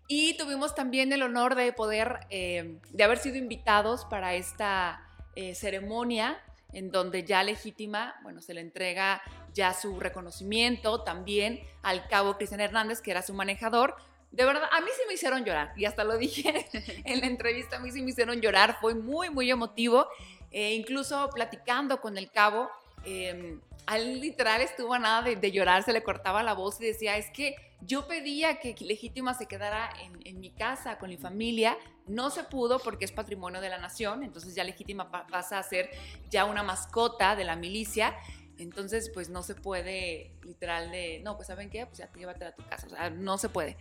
Y 0.08 0.36
tuvimos 0.38 0.74
también 0.76 1.14
el 1.14 1.22
honor 1.22 1.56
de 1.56 1.72
poder, 1.72 2.22
eh, 2.30 2.78
de 2.90 3.04
haber 3.04 3.20
sido 3.20 3.38
invitados 3.38 4.06
para 4.06 4.34
esta 4.34 5.08
eh, 5.36 5.54
ceremonia 5.56 6.42
en 6.74 6.92
donde 6.92 7.24
ya 7.24 7.44
legítima, 7.44 8.16
bueno, 8.24 8.42
se 8.42 8.54
le 8.54 8.62
entrega 8.62 9.22
ya 9.54 9.74
su 9.74 10.00
reconocimiento 10.00 11.02
también 11.02 11.62
al 11.82 12.08
cabo 12.08 12.38
Cristian 12.38 12.62
Hernández, 12.62 13.02
que 13.02 13.12
era 13.12 13.22
su 13.22 13.34
manejador, 13.34 13.96
de 14.32 14.46
verdad, 14.46 14.70
a 14.72 14.82
mí 14.82 14.88
sí 14.96 15.02
me 15.08 15.16
hicieron 15.16 15.44
llorar, 15.44 15.74
y 15.76 15.86
hasta 15.86 16.04
lo 16.04 16.18
dije 16.18 16.68
en 17.06 17.20
la 17.20 17.26
entrevista, 17.28 17.78
a 17.78 17.80
mí 17.80 17.92
sí 17.92 18.02
me 18.02 18.12
hicieron 18.12 18.42
llorar, 18.42 18.78
fue 18.80 18.94
muy, 18.94 19.30
muy 19.30 19.50
emotivo, 19.50 20.08
e 20.52 20.74
incluso 20.74 21.30
platicando 21.34 22.02
con 22.02 22.18
el 22.18 22.32
cabo, 22.32 22.70
eh, 23.06 23.58
al 23.86 24.20
literal 24.20 24.62
estuvo 24.62 24.94
a 24.94 25.00
nada 25.00 25.22
de, 25.24 25.52
llorar, 25.52 25.84
se 25.84 25.94
le 25.94 26.04
cortaba 26.04 26.44
la 26.44 26.54
voz 26.54 26.80
y 26.80 26.86
decía, 26.86 27.18
es 27.18 27.30
que 27.32 27.56
yo 27.82 28.08
pedía 28.08 28.60
que 28.60 28.76
Legítima 28.82 29.34
se 29.34 29.48
quedara 29.48 29.90
en, 30.04 30.20
en, 30.26 30.40
mi 30.40 30.52
casa, 30.52 30.98
con 30.98 31.10
mi 31.10 31.18
familia, 31.18 31.78
no 32.08 32.30
se 32.30 32.44
pudo 32.44 32.80
porque 32.80 33.06
es 33.06 33.12
patrimonio 33.12 33.62
de 33.62 33.70
la 33.70 33.78
nación, 33.78 34.24
entonces 34.24 34.54
ya 34.54 34.64
Legítima 34.64 35.10
pasa 35.10 35.60
a 35.60 35.64
ser 35.64 35.90
ya 36.30 36.46
una 36.46 36.62
mascota 36.62 37.36
de 37.36 37.46
la 37.46 37.56
milicia, 37.56 38.16
entonces 38.60 39.10
pues 39.14 39.30
no 39.30 39.42
se 39.42 39.56
puede 39.56 40.32
literal 40.44 40.92
de, 40.92 41.22
no, 41.24 41.36
pues 41.36 41.48
¿saben 41.48 41.70
qué? 41.70 41.86
Pues 41.86 42.00
ya 42.00 42.12
llévatela 42.14 42.52
a 42.52 42.56
tu 42.56 42.64
casa, 42.68 42.88
o 42.88 42.90
sea, 42.90 43.10
no 43.10 43.38
se 43.38 43.50
puede. 43.50 43.78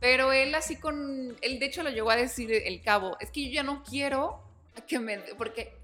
Pero 0.00 0.32
él 0.32 0.54
así 0.54 0.76
con, 0.76 1.36
él 1.40 1.58
de 1.60 1.66
hecho 1.66 1.82
lo 1.82 1.90
llegó 1.90 2.10
a 2.10 2.16
decir 2.16 2.50
el 2.52 2.80
cabo, 2.82 3.16
es 3.20 3.30
que 3.30 3.44
yo 3.44 3.50
ya 3.52 3.62
no 3.62 3.84
quiero 3.84 4.42
que 4.88 4.98
me, 4.98 5.18
porque 5.36 5.81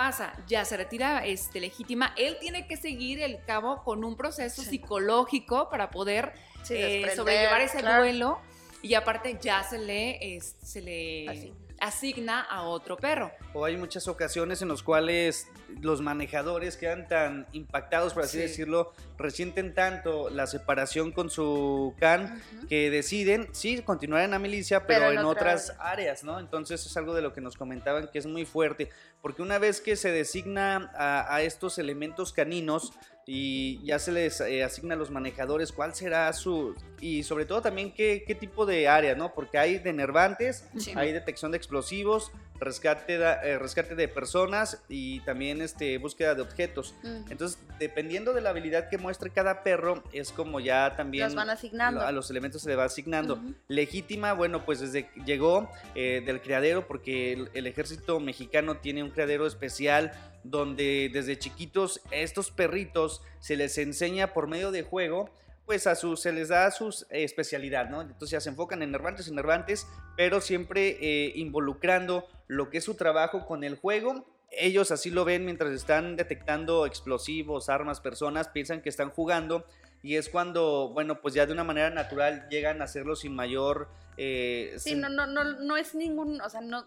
pasa, 0.00 0.32
ya 0.46 0.64
se 0.64 0.78
retira 0.78 1.26
este, 1.26 1.60
legítima, 1.60 2.14
él 2.16 2.38
tiene 2.40 2.66
que 2.66 2.78
seguir 2.78 3.20
el 3.20 3.44
cabo 3.44 3.84
con 3.84 4.02
un 4.02 4.16
proceso 4.16 4.62
psicológico 4.62 5.68
para 5.68 5.90
poder 5.90 6.32
eh, 6.70 7.12
sobrellevar 7.14 7.60
ese 7.60 7.82
duelo. 7.82 8.40
Y 8.80 8.94
aparte 8.94 9.36
ya 9.42 9.62
se 9.62 9.76
le, 9.76 10.40
se 10.40 10.80
le 10.80 11.52
asigna. 11.78 12.40
a 12.40 12.62
otro 12.62 12.96
perro. 12.96 13.30
O 13.52 13.62
hay 13.66 13.76
muchas 13.76 14.08
ocasiones 14.08 14.62
en 14.62 14.68
las 14.68 14.82
cuales 14.82 15.48
los 15.80 16.00
manejadores 16.00 16.76
quedan 16.76 17.08
tan 17.08 17.46
impactados, 17.52 18.14
por 18.14 18.24
así 18.24 18.38
decirlo, 18.38 18.92
resienten 19.18 19.74
tanto 19.74 20.30
la 20.30 20.46
separación 20.46 21.12
con 21.12 21.30
su 21.30 21.94
can 21.98 22.42
que 22.68 22.90
deciden, 22.90 23.48
sí, 23.52 23.82
continuar 23.82 24.22
en 24.24 24.32
la 24.32 24.38
milicia, 24.38 24.86
pero, 24.86 25.10
en, 25.10 25.18
otras 25.18 25.74
áreas, 25.78 26.24
¿no? 26.24 26.40
Entonces 26.40 26.84
es 26.84 26.96
algo 26.96 27.14
de 27.14 27.22
lo 27.22 27.32
que 27.32 27.40
nos 27.40 27.56
comentaban 27.56 28.08
que 28.12 28.18
es 28.18 28.26
muy 28.26 28.44
fuerte, 28.44 28.90
porque 29.22 29.42
una 29.42 29.58
vez 29.58 29.80
que 29.80 29.96
se 29.96 30.10
designa 30.10 30.90
a 30.94 31.42
estos 31.42 31.78
elementos 31.78 32.32
caninos, 32.32 32.92
y 33.26 33.84
ya 33.84 33.98
se 33.98 34.12
les 34.12 34.40
eh, 34.40 34.64
asigna 34.64 34.94
a 34.94 34.98
los 34.98 35.10
manejadores 35.10 35.72
cuál 35.72 35.94
será 35.94 36.32
su 36.32 36.74
y 37.00 37.22
sobre 37.22 37.44
todo 37.44 37.62
también 37.62 37.92
qué, 37.92 38.24
qué 38.26 38.34
tipo 38.34 38.66
de 38.66 38.88
área, 38.88 39.14
¿no? 39.14 39.32
Porque 39.34 39.58
hay 39.58 39.78
denervantes, 39.78 40.64
hay 40.94 41.12
detección 41.12 41.50
de 41.50 41.56
explosivos, 41.56 42.32
rescate, 42.60 43.14
eh, 43.14 43.58
rescate 43.58 43.94
de 43.94 44.06
personas 44.06 44.82
y 44.88 45.20
también 45.20 45.62
este, 45.62 45.98
búsqueda 45.98 46.34
de 46.34 46.42
objetos. 46.42 46.94
Entonces, 47.28 47.58
dependiendo 47.78 48.32
de 48.34 48.42
la 48.42 48.50
habilidad 48.50 48.88
que 48.88 48.98
muestre 48.98 49.30
cada 49.30 49.62
perro, 49.62 50.04
es 50.12 50.30
como 50.30 50.60
ya 50.60 50.94
también... 50.96 51.24
Los 51.24 51.34
van 51.34 51.50
asignando. 51.50 52.02
A 52.02 52.12
los 52.12 52.30
elementos 52.30 52.62
se 52.62 52.68
le 52.68 52.76
va 52.76 52.84
asignando. 52.84 53.42
Legítima, 53.68 54.34
bueno, 54.34 54.64
pues 54.64 54.80
desde 54.80 55.08
que 55.08 55.22
llegó 55.24 55.70
eh, 55.94 56.22
del 56.24 56.40
criadero, 56.40 56.86
porque 56.86 57.48
el, 57.54 57.66
ejército 57.66 58.20
mexicano 58.20 58.76
tiene 58.76 59.02
un 59.02 59.10
criadero 59.10 59.46
especial 59.46 60.12
donde 60.42 61.10
desde 61.12 61.38
chiquitos 61.38 62.00
estos 62.10 62.50
perritos 62.50 63.22
se 63.40 63.56
les 63.56 63.76
enseña 63.78 64.32
por 64.32 64.46
medio 64.46 64.70
de 64.70 64.82
juego 64.82 65.30
pues 65.70 65.86
a 65.86 65.94
su, 65.94 66.16
se 66.16 66.32
les 66.32 66.48
da 66.48 66.68
su 66.72 66.92
especialidad, 67.10 67.90
¿no? 67.90 68.00
Entonces 68.00 68.30
ya 68.30 68.40
se 68.40 68.48
enfocan 68.48 68.82
en 68.82 68.90
nervantes 68.90 69.28
y 69.28 69.32
nervantes, 69.32 69.86
pero 70.16 70.40
siempre 70.40 70.98
eh, 71.00 71.32
involucrando 71.36 72.26
lo 72.48 72.70
que 72.70 72.78
es 72.78 72.84
su 72.84 72.94
trabajo 72.94 73.46
con 73.46 73.62
el 73.62 73.76
juego. 73.76 74.26
Ellos 74.50 74.90
así 74.90 75.10
lo 75.10 75.24
ven 75.24 75.44
mientras 75.44 75.70
están 75.70 76.16
detectando 76.16 76.86
explosivos, 76.86 77.68
armas, 77.68 78.00
personas, 78.00 78.48
piensan 78.48 78.82
que 78.82 78.88
están 78.88 79.10
jugando 79.10 79.64
y 80.02 80.16
es 80.16 80.28
cuando, 80.28 80.90
bueno, 80.92 81.20
pues 81.20 81.34
ya 81.34 81.46
de 81.46 81.52
una 81.52 81.62
manera 81.62 81.90
natural 81.90 82.48
llegan 82.48 82.80
a 82.80 82.86
hacerlo 82.86 83.14
sin 83.14 83.36
mayor... 83.36 83.88
Eh, 84.16 84.74
sí, 84.76 84.96
no, 84.96 85.08
no, 85.08 85.28
no, 85.28 85.44
no 85.44 85.76
es 85.76 85.94
ningún, 85.94 86.40
o 86.40 86.50
sea, 86.50 86.62
no... 86.62 86.84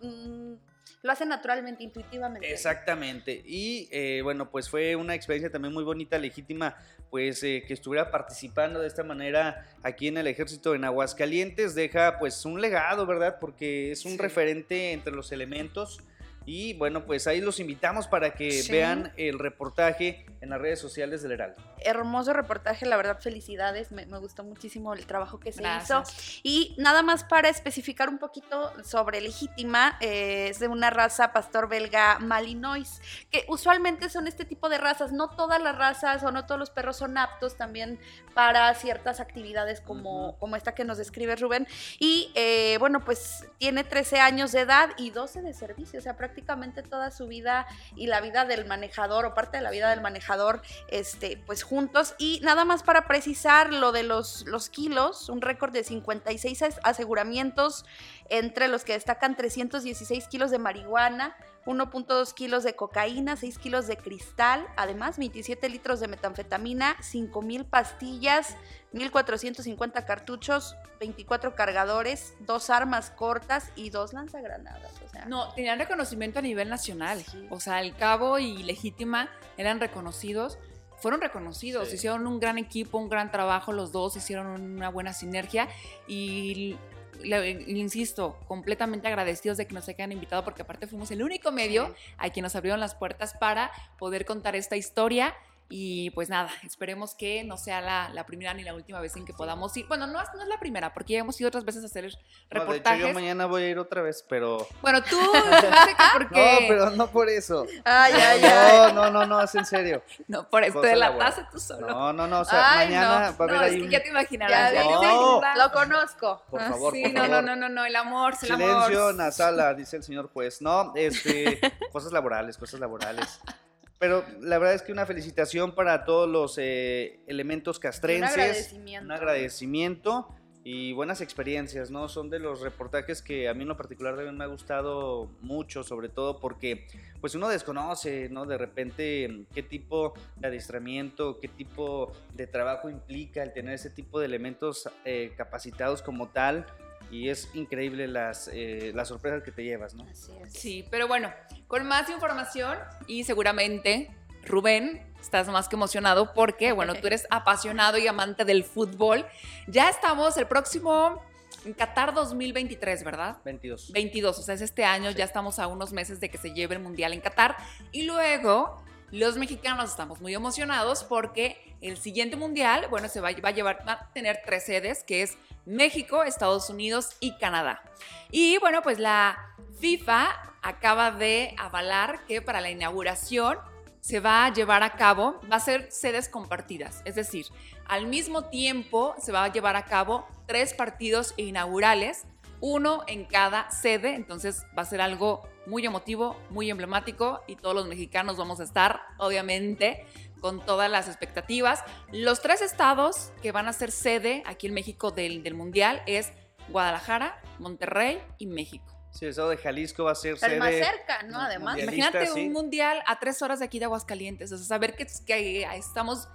Lo 1.02 1.12
hacen 1.12 1.30
naturalmente, 1.30 1.84
intuitivamente. 1.84 2.52
Exactamente. 2.52 3.42
Y 3.46 3.90
eh, 3.92 4.22
bueno, 4.24 4.50
pues 4.50 4.70
fue 4.70 4.96
una 4.96 5.16
experiencia 5.16 5.52
también 5.52 5.74
muy 5.74 5.84
bonita, 5.84 6.18
legítima, 6.18 6.78
pues 7.10 7.44
eh, 7.44 7.64
que 7.68 7.74
estuviera 7.74 8.10
participando 8.10 8.80
de 8.80 8.88
esta 8.88 9.04
manera 9.04 9.68
aquí 9.84 10.08
en 10.08 10.18
el 10.18 10.28
ejército 10.28 10.76
en 10.76 10.86
Aguascalientes. 10.86 11.76
Deja 11.76 12.18
pues 12.20 12.46
un 12.46 12.62
legado, 12.62 13.06
¿verdad? 13.06 13.38
Porque 13.40 13.92
es 13.92 14.06
un 14.06 14.18
referente 14.18 14.94
entre 14.94 15.14
los 15.14 15.32
elementos 15.32 16.00
y 16.46 16.74
bueno, 16.74 17.06
pues 17.06 17.28
ahí 17.28 17.40
los 17.40 17.60
invitamos 17.60 18.08
para 18.08 18.34
que 18.34 18.64
vean 18.70 19.14
el 19.16 19.40
reportaje 19.40 20.26
en 20.42 20.50
las 20.50 20.60
redes 20.60 20.80
sociales 20.80 21.24
del 21.24 21.32
Heraldo. 21.32 21.62
Hermoso 21.80 22.34
reportaje, 22.34 22.86
la 22.86 22.98
verdad, 22.98 23.20
felicidades. 23.20 23.92
Me, 23.92 24.06
gustó 24.18 24.44
muchísimo 24.44 24.94
el 24.94 25.06
trabajo 25.06 25.40
que 25.40 25.54
se 25.54 25.64
hizo. 25.64 26.04
Y 26.44 26.76
nada 26.78 27.02
más 27.02 27.24
para 27.24 27.48
especificar 27.48 28.10
un 28.10 28.18
poquito 28.18 28.74
sobre 28.84 29.22
Legítima, 29.22 29.98
eh, 30.02 30.48
es 30.50 30.60
de 30.60 30.68
una 30.68 30.90
raza 30.90 31.32
pastor 31.32 31.70
belga 31.70 32.20
Malinois, 32.20 33.02
que 33.32 33.46
usualmente 33.48 34.10
son 34.10 34.28
este 34.28 34.44
tipo 34.44 34.68
de 34.68 34.78
razas. 34.78 35.14
No 35.14 35.30
todas 35.30 35.62
las 35.62 35.78
razas 35.78 36.24
o 36.24 36.32
no 36.32 36.46
todos 36.46 36.60
los 36.60 36.70
perros 36.70 36.98
son 36.98 37.18
aptos 37.18 37.56
también 37.56 38.00
para 38.34 38.74
ciertas 38.74 39.20
actividades 39.22 39.80
como, 39.80 40.38
como 40.40 40.56
esta 40.58 40.76
que 40.76 40.84
nos 40.84 40.98
describe 40.98 41.38
Rubén. 41.38 41.68
Y 42.00 42.32
eh, 42.36 42.78
bueno, 42.80 43.04
pues 43.06 43.46
tiene 43.60 43.86
13 43.86 44.20
años 44.20 44.52
de 44.52 44.62
edad 44.62 44.90
y 44.98 45.12
12 45.12 45.42
de 45.42 45.54
servicio, 45.54 46.00
o 46.00 46.02
sea, 46.02 46.18
prácticamente 46.18 46.33
prácticamente 46.34 46.82
toda 46.82 47.12
su 47.12 47.28
vida 47.28 47.68
y 47.96 48.08
la 48.08 48.20
vida 48.20 48.46
del 48.46 48.66
manejador 48.66 49.26
o 49.26 49.36
parte 49.36 49.58
de 49.58 49.64
la 49.64 49.70
vida 49.70 49.92
del 49.92 50.02
manejador, 50.02 50.64
este, 50.88 51.38
pues 51.46 51.62
juntos. 51.62 52.16
Y 52.18 52.40
nada 52.42 52.66
más 52.66 52.82
para 52.82 53.06
precisar 53.08 53.72
lo 53.72 53.92
de 53.92 54.02
los, 54.02 54.44
los 54.48 54.70
kilos, 54.70 55.30
un 55.30 55.42
récord 55.42 55.72
de 55.72 55.84
56 55.84 56.64
aseguramientos, 56.82 57.86
entre 58.30 58.68
los 58.68 58.84
que 58.84 58.94
destacan 58.94 59.38
316 59.38 60.28
kilos 60.28 60.50
de 60.50 60.58
marihuana, 60.58 61.36
1.2 61.66 62.34
kilos 62.34 62.64
de 62.64 62.76
cocaína, 62.76 63.38
6 63.38 63.58
kilos 63.60 63.88
de 63.88 63.98
cristal, 63.98 64.68
además 64.76 65.18
27 65.18 65.70
litros 65.70 66.00
de 66.00 66.08
metanfetamina, 66.08 66.98
5.000 66.98 67.66
pastillas, 67.66 68.58
1.450 68.94 70.06
cartuchos, 70.06 70.76
24 71.00 71.56
cargadores, 71.56 72.34
dos 72.40 72.70
armas 72.70 73.10
cortas 73.12 73.72
y 73.76 73.90
dos 73.90 74.14
lanzagranadas. 74.14 74.92
no, 75.28 75.52
tenían 75.54 75.80
reconocimiento 75.80 76.40
a 76.40 76.42
nivel 76.42 76.70
nacional. 76.70 77.24
O 77.50 77.60
sea, 77.60 77.82
el 77.82 77.96
cabo 77.96 78.40
y 78.40 78.64
legítima 78.64 79.30
eran 79.58 79.80
reconocidos. 79.80 80.60
Fueron 81.00 81.20
reconocidos, 81.20 81.92
hicieron 81.92 82.28
un 82.28 82.40
gran 82.40 82.58
equipo, 82.58 82.98
un 82.98 83.10
gran 83.10 83.30
trabajo, 83.30 83.74
los 83.74 83.92
dos 83.92 84.16
hicieron 84.16 84.48
una 84.48 84.90
buena 84.90 85.12
sinergia 85.12 85.68
y 86.08 86.78
le, 87.22 87.52
insisto, 87.68 88.40
completamente 88.48 89.08
agradecidos 89.08 89.58
de 89.58 89.68
que 89.68 89.74
nos 89.74 89.88
hayan 89.90 90.12
invitado 90.12 90.44
porque 90.44 90.62
aparte 90.62 90.88
fuimos 90.88 91.12
el 91.12 91.22
único 91.22 91.52
medio 91.52 91.94
a 92.18 92.30
quien 92.30 92.44
nos 92.44 92.56
abrieron 92.56 92.80
las 92.80 92.96
puertas 92.96 93.34
para 93.34 93.72
poder 93.98 94.26
contar 94.26 94.56
esta 94.56 94.78
historia 94.78 95.36
y 95.76 96.12
pues 96.12 96.30
nada, 96.30 96.52
esperemos 96.64 97.16
que 97.16 97.44
no 97.44 97.58
sea 97.58 97.82
la, 97.82 98.26
primera 98.28 98.54
ni 98.54 98.62
la 98.62 98.76
última 98.76 99.02
vez 99.02 99.16
en 99.16 99.26
que 99.26 99.34
podamos 99.34 99.76
ir. 99.76 99.88
Bueno, 99.88 100.06
no, 100.06 100.14
no 100.14 100.42
es 100.44 100.48
la 100.48 100.60
primera, 100.60 100.94
porque 100.94 101.14
ya 101.14 101.22
hemos 101.22 101.42
ido 101.42 101.48
otras 101.48 101.66
veces 101.66 101.82
a 101.82 101.88
hacer 101.88 102.16
reportajes. 102.52 102.84
No, 102.84 102.92
de 102.92 102.98
hecho, 102.98 103.08
yo 103.08 103.14
mañana 103.16 103.48
voy 103.48 103.64
a 103.64 103.70
ir 103.70 103.80
otra 103.80 104.04
vez, 104.04 104.24
pero. 104.30 104.68
Bueno, 104.84 105.02
tú, 105.02 105.18
porque... 106.14 106.60
No, 106.62 106.68
pero 106.68 106.90
no 106.92 107.08
por 107.08 107.28
eso. 107.28 107.66
Ay, 107.86 108.14
ay, 108.14 108.44
ay. 108.44 108.94
No, 108.94 109.10
no, 109.10 109.26
no, 109.26 109.42
es 109.42 109.56
en 109.56 109.66
serio. 109.66 110.04
No, 110.28 110.48
por 110.48 110.64
esto 110.64 110.80
de 110.80 110.96
la 110.96 111.18
taza 111.18 111.50
tú 111.52 111.60
solo. 111.60 111.88
No, 111.88 112.14
no, 112.14 112.28
no, 112.28 112.42
o 112.42 112.46
sea, 112.46 112.76
mañana 112.76 113.10
va 113.10 113.26
a 113.26 113.30
haber 113.30 113.58
ahí. 113.58 113.76
Es 113.78 113.82
que 113.82 113.90
ya 113.90 114.04
te 114.04 114.10
imaginarás. 114.10 114.74
Ya, 114.74 115.56
lo 115.58 115.72
conozco. 115.72 116.44
Por 116.52 116.62
favor, 116.62 116.94
sí, 116.94 117.02
por 117.02 117.14
no, 117.14 117.22
favor. 117.22 117.44
no, 117.46 117.56
no, 117.56 117.70
no, 117.70 117.86
el 117.86 117.96
amor, 117.96 118.36
el 118.44 118.52
amor. 118.52 118.70
Silencio 118.70 119.10
en 119.10 119.18
la 119.18 119.32
sala, 119.32 119.74
dice 119.74 119.98
el 119.98 120.04
señor 120.04 120.30
juez. 120.32 120.62
No, 120.62 120.94
este, 120.96 121.60
cosas 121.92 122.12
laborales, 122.12 122.60
cosas 122.60 122.80
laborales. 122.80 123.42
Pero 124.00 124.26
la 124.42 124.58
verdad 124.58 124.76
es 124.76 124.82
que 124.82 124.92
una 124.92 125.06
felicitación 125.06 125.76
para 125.76 126.04
todos 126.06 126.30
los 126.30 126.58
eh, 126.58 127.20
elementos 127.28 127.80
castrenses. 127.80 128.36
Un 128.36 128.42
agradecimiento. 128.42 129.06
Un 129.06 129.12
agradecimiento 129.12 130.36
y 130.66 130.94
buenas 130.94 131.20
experiencias, 131.20 131.92
¿no? 131.92 132.08
Son 132.08 132.30
de 132.30 132.40
los 132.40 132.62
reportajes 132.62 133.22
que 133.22 133.50
a 133.50 133.54
mí 133.54 133.64
en 133.64 133.68
lo 133.68 133.76
particular 133.76 134.16
también 134.16 134.38
me 134.38 134.46
ha 134.46 134.48
gustado 134.48 135.30
mucho, 135.42 135.84
sobre 135.84 136.08
todo 136.08 136.40
porque 136.40 136.88
pues 137.20 137.36
uno 137.36 137.50
desconoce, 137.50 138.30
¿no? 138.30 138.46
De 138.46 138.58
repente 138.58 139.46
qué 139.54 139.62
tipo 139.62 140.14
de 140.38 140.48
adiestramiento, 140.48 141.40
qué 141.40 141.50
tipo 141.50 142.14
de 142.34 142.48
trabajo 142.48 142.90
implica 142.90 143.44
el 143.44 143.52
tener 143.52 143.74
ese 143.74 143.90
tipo 143.90 144.20
de 144.20 144.26
elementos 144.28 144.90
eh, 145.04 145.34
capacitados 145.36 146.02
como 146.02 146.30
tal 146.30 146.66
y 147.12 147.30
es 147.30 147.50
increíble 147.54 148.08
las, 148.08 148.50
eh, 148.52 148.92
las 148.94 149.08
sorpresas 149.08 149.44
que 149.44 149.52
te 149.52 149.64
llevas, 149.64 149.94
¿no? 149.94 150.04
Así 150.10 150.32
es. 150.42 150.54
Sí, 150.54 150.86
pero 150.90 151.08
bueno, 151.08 151.32
con 151.68 151.86
más 151.86 152.10
información 152.10 152.78
y 153.08 153.24
seguramente 153.24 154.10
Rubén, 154.46 155.02
estás 155.22 155.48
más 155.48 155.70
que 155.70 155.76
emocionado 155.76 156.34
porque, 156.34 156.72
bueno, 156.72 156.96
tú 156.96 157.08
eres 157.08 157.28
apasionado 157.30 157.98
y 157.98 158.08
amante 158.08 158.46
del 158.46 158.64
fútbol. 158.64 159.26
Ya 159.68 159.90
estamos 159.90 160.38
el 160.38 160.48
próximo 160.48 161.22
en 161.66 161.74
Qatar 161.74 162.14
2023, 162.14 163.04
¿verdad? 163.04 163.38
22. 163.46 163.92
22, 163.92 164.40
o 164.40 164.42
sea, 164.42 164.56
es 164.56 164.62
este 164.62 164.84
año, 164.84 165.12
ya 165.12 165.24
estamos 165.24 165.60
a 165.60 165.68
unos 165.68 165.94
meses 165.94 166.20
de 166.20 166.30
que 166.30 166.38
se 166.38 166.54
lleve 166.54 166.76
el 166.76 166.82
Mundial 166.82 167.14
en 167.14 167.22
Qatar. 167.22 167.56
Y 167.92 168.04
luego, 168.04 168.83
los 169.14 169.38
mexicanos 169.38 169.92
estamos 169.92 170.22
muy 170.22 170.34
emocionados 170.34 171.04
porque 171.04 171.76
el 171.82 171.98
siguiente 171.98 172.36
Mundial, 172.36 172.88
bueno, 172.90 173.08
se 173.08 173.22
va, 173.22 173.28
a 173.28 173.52
llevar, 173.52 173.88
va 173.88 173.92
a 173.92 174.12
tener 174.12 174.42
tres 174.44 174.66
sedes, 174.66 175.04
que 175.04 175.22
es 175.22 175.38
México, 175.68 176.24
Estados 176.24 176.68
Unidos 176.72 177.16
y 177.20 177.38
Canadá. 177.38 177.84
Y 178.32 178.58
bueno, 178.58 178.82
pues 178.82 178.98
la 178.98 179.38
FIFA 179.80 180.30
acaba 180.64 181.12
de 181.12 181.54
avalar 181.60 182.26
que 182.26 182.42
para 182.42 182.60
la 182.60 182.72
inauguración 182.72 183.60
se 184.00 184.20
va 184.20 184.46
a 184.46 184.52
llevar 184.52 184.82
a 184.82 184.96
cabo, 184.96 185.40
va 185.50 185.58
a 185.58 185.60
ser 185.60 185.92
sedes 185.92 186.28
compartidas, 186.28 187.04
es 187.06 187.14
decir, 187.14 187.46
al 187.86 188.08
mismo 188.08 188.46
tiempo 188.46 189.14
se 189.22 189.32
va 189.32 189.44
a 189.44 189.52
llevar 189.54 189.76
a 189.76 189.86
cabo 189.86 190.26
tres 190.48 190.74
partidos 190.74 191.36
inaugurales, 191.38 192.24
uno 192.62 193.04
en 193.06 193.26
cada 193.26 193.70
sede, 193.70 194.16
entonces 194.16 194.66
va 194.76 194.82
a 194.82 194.86
ser 194.86 195.02
algo 195.02 195.48
muy 195.66 195.86
emotivo, 195.86 196.38
muy 196.50 196.70
emblemático 196.70 197.42
y 197.48 197.56
todos 197.56 197.76
los 197.76 197.88
mexicanos 197.88 198.38
vamos 198.38 198.60
a 198.60 198.64
estar, 198.64 199.02
obviamente, 199.18 200.06
con 200.42 200.66
todas 200.66 200.90
las 200.90 201.08
expectativas. 201.08 201.84
Los 202.12 202.42
tres 202.42 202.62
estados 202.62 203.32
que 203.42 203.52
van 203.52 203.68
a 203.68 203.74
ser 203.74 203.92
sede 203.92 204.44
aquí 204.46 204.68
en 204.68 204.74
México 204.74 205.12
del, 205.12 205.44
del 205.44 205.54
Mundial 205.54 206.02
es 206.06 206.32
Guadalajara, 206.70 207.42
Monterrey 207.60 208.22
y 208.38 208.48
México. 208.48 208.94
Sí, 209.14 209.26
el 209.26 209.30
estado 209.30 209.50
de 209.50 209.58
Jalisco 209.58 210.04
va 210.06 210.12
a 210.12 210.16
ser 210.16 210.38
Pero 210.42 210.58
más 210.58 210.74
cerca, 210.74 211.22
¿no? 211.24 211.40
Además. 211.40 211.78
Imagínate 211.78 212.32
un 212.32 212.52
mundial 212.52 213.04
a 213.06 213.20
tres 213.20 213.42
horas 213.44 213.60
de 213.60 213.66
aquí 213.66 213.78
de 213.78 213.86
Aguascalientes. 213.86 214.52
O 214.52 214.58
sea, 214.58 214.66
saber 214.66 214.96
que, 214.96 215.06
que 215.26 215.64
estamos, 215.76 216.28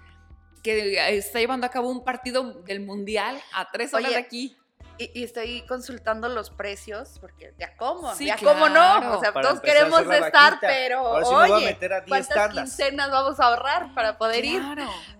que 0.62 1.16
está 1.16 1.40
llevando 1.40 1.66
a 1.66 1.70
cabo 1.70 1.90
un 1.90 2.04
partido 2.04 2.62
del 2.62 2.80
mundial 2.80 3.40
a 3.52 3.68
tres 3.72 3.92
horas 3.94 4.10
de 4.10 4.16
aquí. 4.16 4.56
Y, 4.98 5.22
estoy 5.22 5.62
consultando 5.62 6.28
los 6.28 6.50
precios, 6.50 7.18
porque 7.20 7.54
ya 7.58 7.76
cómo, 7.76 8.12
ya 8.18 8.36
cómo 8.36 8.68
no. 8.68 9.16
O 9.16 9.20
sea, 9.20 9.32
todos 9.32 9.60
queremos 9.60 10.02
estar, 10.02 10.58
pero 10.60 11.10
oye, 11.10 11.78
¿cuántas 12.06 12.52
quincenas 12.52 13.10
vamos 13.10 13.40
a 13.40 13.44
ahorrar 13.44 13.94
para 13.94 14.18
poder 14.18 14.44
ir? 14.44 14.62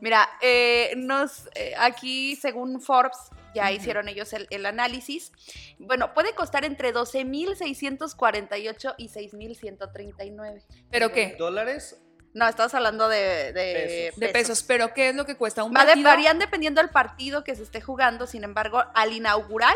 Mira, 0.01 0.29
eh, 0.41 0.93
nos, 0.97 1.49
eh, 1.55 1.75
aquí 1.79 2.37
según 2.37 2.81
Forbes, 2.81 3.31
ya 3.55 3.73
hicieron 3.73 4.09
ellos 4.09 4.33
el, 4.33 4.67
análisis. 4.67 5.33
Bueno, 5.79 6.13
puede 6.15 6.35
costar 6.35 6.65
entre 6.65 6.93
12.648 6.93 8.95
y 8.99 9.09
6.139. 9.09 10.63
¿Pero 10.91 11.13
qué? 11.13 11.37
¿Dólares 11.39 12.01
no, 12.35 12.47
estamos 12.47 12.75
hablando 12.75 13.09
de, 13.09 13.53
de, 13.53 14.29
pesos. 14.33 14.63
Pero 14.63 14.93
¿qué 14.95 15.11
es 15.11 15.15
lo 15.15 15.25
que 15.25 15.37
cuesta 15.37 15.65
un 15.65 15.73
partido? 15.73 16.05
Varían 16.05 16.39
dependiendo 16.39 16.81
del 16.81 16.91
partido 16.91 17.43
que 17.45 17.55
se 17.55 17.63
esté 17.63 17.81
jugando. 17.81 18.27
Sin 18.27 18.45
embargo, 18.45 18.83
al 18.95 19.13
inaugural 19.13 19.75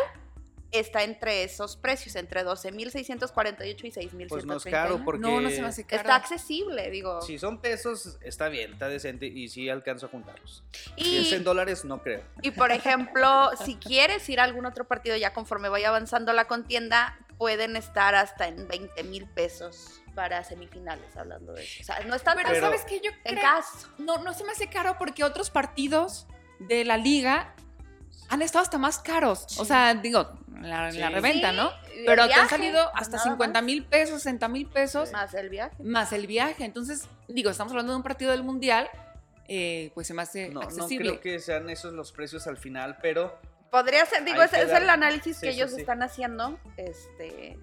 está 0.70 1.02
entre 1.02 1.44
esos 1.44 1.76
precios, 1.76 2.16
entre 2.16 2.44
12.648 2.44 3.84
y 3.84 3.90
6.139. 3.90 4.28
Pues 4.28 4.44
no 4.44 4.56
es 4.56 4.64
caro 4.64 5.02
porque... 5.04 5.20
No, 5.20 5.40
no 5.40 5.50
se 5.50 5.60
me 5.60 5.68
hace 5.68 5.84
caro. 5.84 6.00
Está 6.00 6.16
accesible, 6.16 6.90
digo. 6.90 7.20
Si 7.22 7.38
son 7.38 7.60
pesos, 7.60 8.18
está 8.22 8.48
bien, 8.48 8.72
está 8.72 8.88
decente 8.88 9.26
y 9.26 9.48
sí 9.48 9.68
alcanzo 9.68 10.06
a 10.06 10.08
juntarlos. 10.08 10.64
Y, 10.96 11.04
si 11.04 11.18
es 11.18 11.32
en 11.32 11.44
dólares, 11.44 11.84
no 11.84 12.02
creo. 12.02 12.22
Y 12.42 12.52
por 12.52 12.72
ejemplo, 12.72 13.50
si 13.64 13.76
quieres 13.76 14.28
ir 14.28 14.40
a 14.40 14.44
algún 14.44 14.66
otro 14.66 14.86
partido 14.86 15.16
ya 15.16 15.32
conforme 15.32 15.68
vaya 15.68 15.88
avanzando 15.88 16.32
la 16.32 16.46
contienda, 16.46 17.18
pueden 17.38 17.76
estar 17.76 18.14
hasta 18.14 18.48
en 18.48 18.66
20 18.68 19.04
mil 19.04 19.26
pesos 19.26 20.01
para 20.14 20.44
semifinales, 20.44 21.16
hablando 21.16 21.52
de 21.52 21.64
eso. 21.64 21.80
O 21.80 21.84
sea, 21.84 22.00
no 22.00 22.14
está 22.14 22.34
Pero, 22.34 22.60
¿sabes 22.60 22.84
qué? 22.84 23.00
Yo 23.00 23.10
en 23.24 23.36
caso. 23.36 23.88
No, 23.98 24.18
no 24.18 24.32
se 24.32 24.44
me 24.44 24.52
hace 24.52 24.68
caro 24.68 24.96
porque 24.98 25.24
otros 25.24 25.50
partidos 25.50 26.26
de 26.58 26.84
la 26.84 26.96
liga 26.96 27.54
han 28.28 28.42
estado 28.42 28.62
hasta 28.62 28.78
más 28.78 28.98
caros. 28.98 29.46
O 29.58 29.64
sea, 29.64 29.94
digo, 29.94 30.38
la, 30.60 30.90
la 30.90 31.10
reventa, 31.10 31.52
¿no? 31.52 31.70
Pero 32.06 32.26
te 32.26 32.34
han 32.34 32.48
salido 32.48 32.90
hasta 32.94 33.18
50 33.18 33.60
mil 33.62 33.84
pesos, 33.84 34.22
60 34.22 34.48
mil 34.48 34.66
pesos. 34.66 35.12
Más 35.12 35.34
el 35.34 35.48
viaje. 35.48 35.82
Más 35.82 36.12
el 36.12 36.26
viaje. 36.26 36.64
Entonces, 36.64 37.08
digo, 37.28 37.50
estamos 37.50 37.72
hablando 37.72 37.92
de 37.92 37.96
un 37.96 38.02
partido 38.02 38.30
del 38.30 38.42
Mundial, 38.42 38.88
eh, 39.48 39.90
pues 39.94 40.06
se 40.06 40.14
me 40.14 40.22
hace 40.22 40.48
no, 40.48 40.60
accesible. 40.60 41.10
No 41.10 41.20
creo 41.20 41.34
que 41.34 41.40
sean 41.40 41.68
esos 41.68 41.92
los 41.92 42.12
precios 42.12 42.46
al 42.46 42.56
final, 42.56 42.98
pero... 43.02 43.38
Podría 43.70 44.04
ser, 44.04 44.24
digo, 44.24 44.42
es, 44.42 44.52
el 44.52 44.90
análisis 44.90 45.40
que 45.40 45.50
ellos 45.50 45.72
están 45.72 46.02
haciendo. 46.02 46.58
Este, 46.76 47.58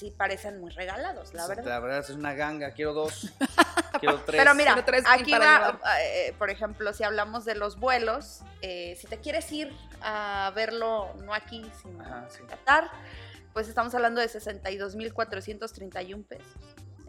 sí 0.00 0.10
parecen 0.10 0.58
muy 0.60 0.70
regalados, 0.70 1.34
la 1.34 1.46
verdad. 1.46 1.64
La 1.64 1.78
verdad 1.78 1.98
es 1.98 2.08
una 2.08 2.32
ganga, 2.32 2.72
quiero 2.72 2.94
dos, 2.94 3.30
quiero 4.00 4.18
tres. 4.20 4.40
Pero 4.40 4.54
mira, 4.54 4.82
aquí 5.06 5.32
va, 5.32 5.78
eh, 6.00 6.34
por 6.38 6.48
ejemplo, 6.48 6.94
si 6.94 7.04
hablamos 7.04 7.44
de 7.44 7.54
los 7.54 7.78
vuelos, 7.78 8.40
eh, 8.62 8.96
si 8.98 9.06
te 9.06 9.18
quieres 9.18 9.52
ir 9.52 9.70
a 10.00 10.50
verlo, 10.56 11.12
no 11.22 11.34
aquí, 11.34 11.70
sino 11.82 12.02
en 12.02 12.46
Qatar, 12.46 12.90
pues 13.52 13.68
estamos 13.68 13.94
hablando 13.94 14.22
de 14.22 14.28
62.431 14.28 16.24
pesos. 16.24 16.56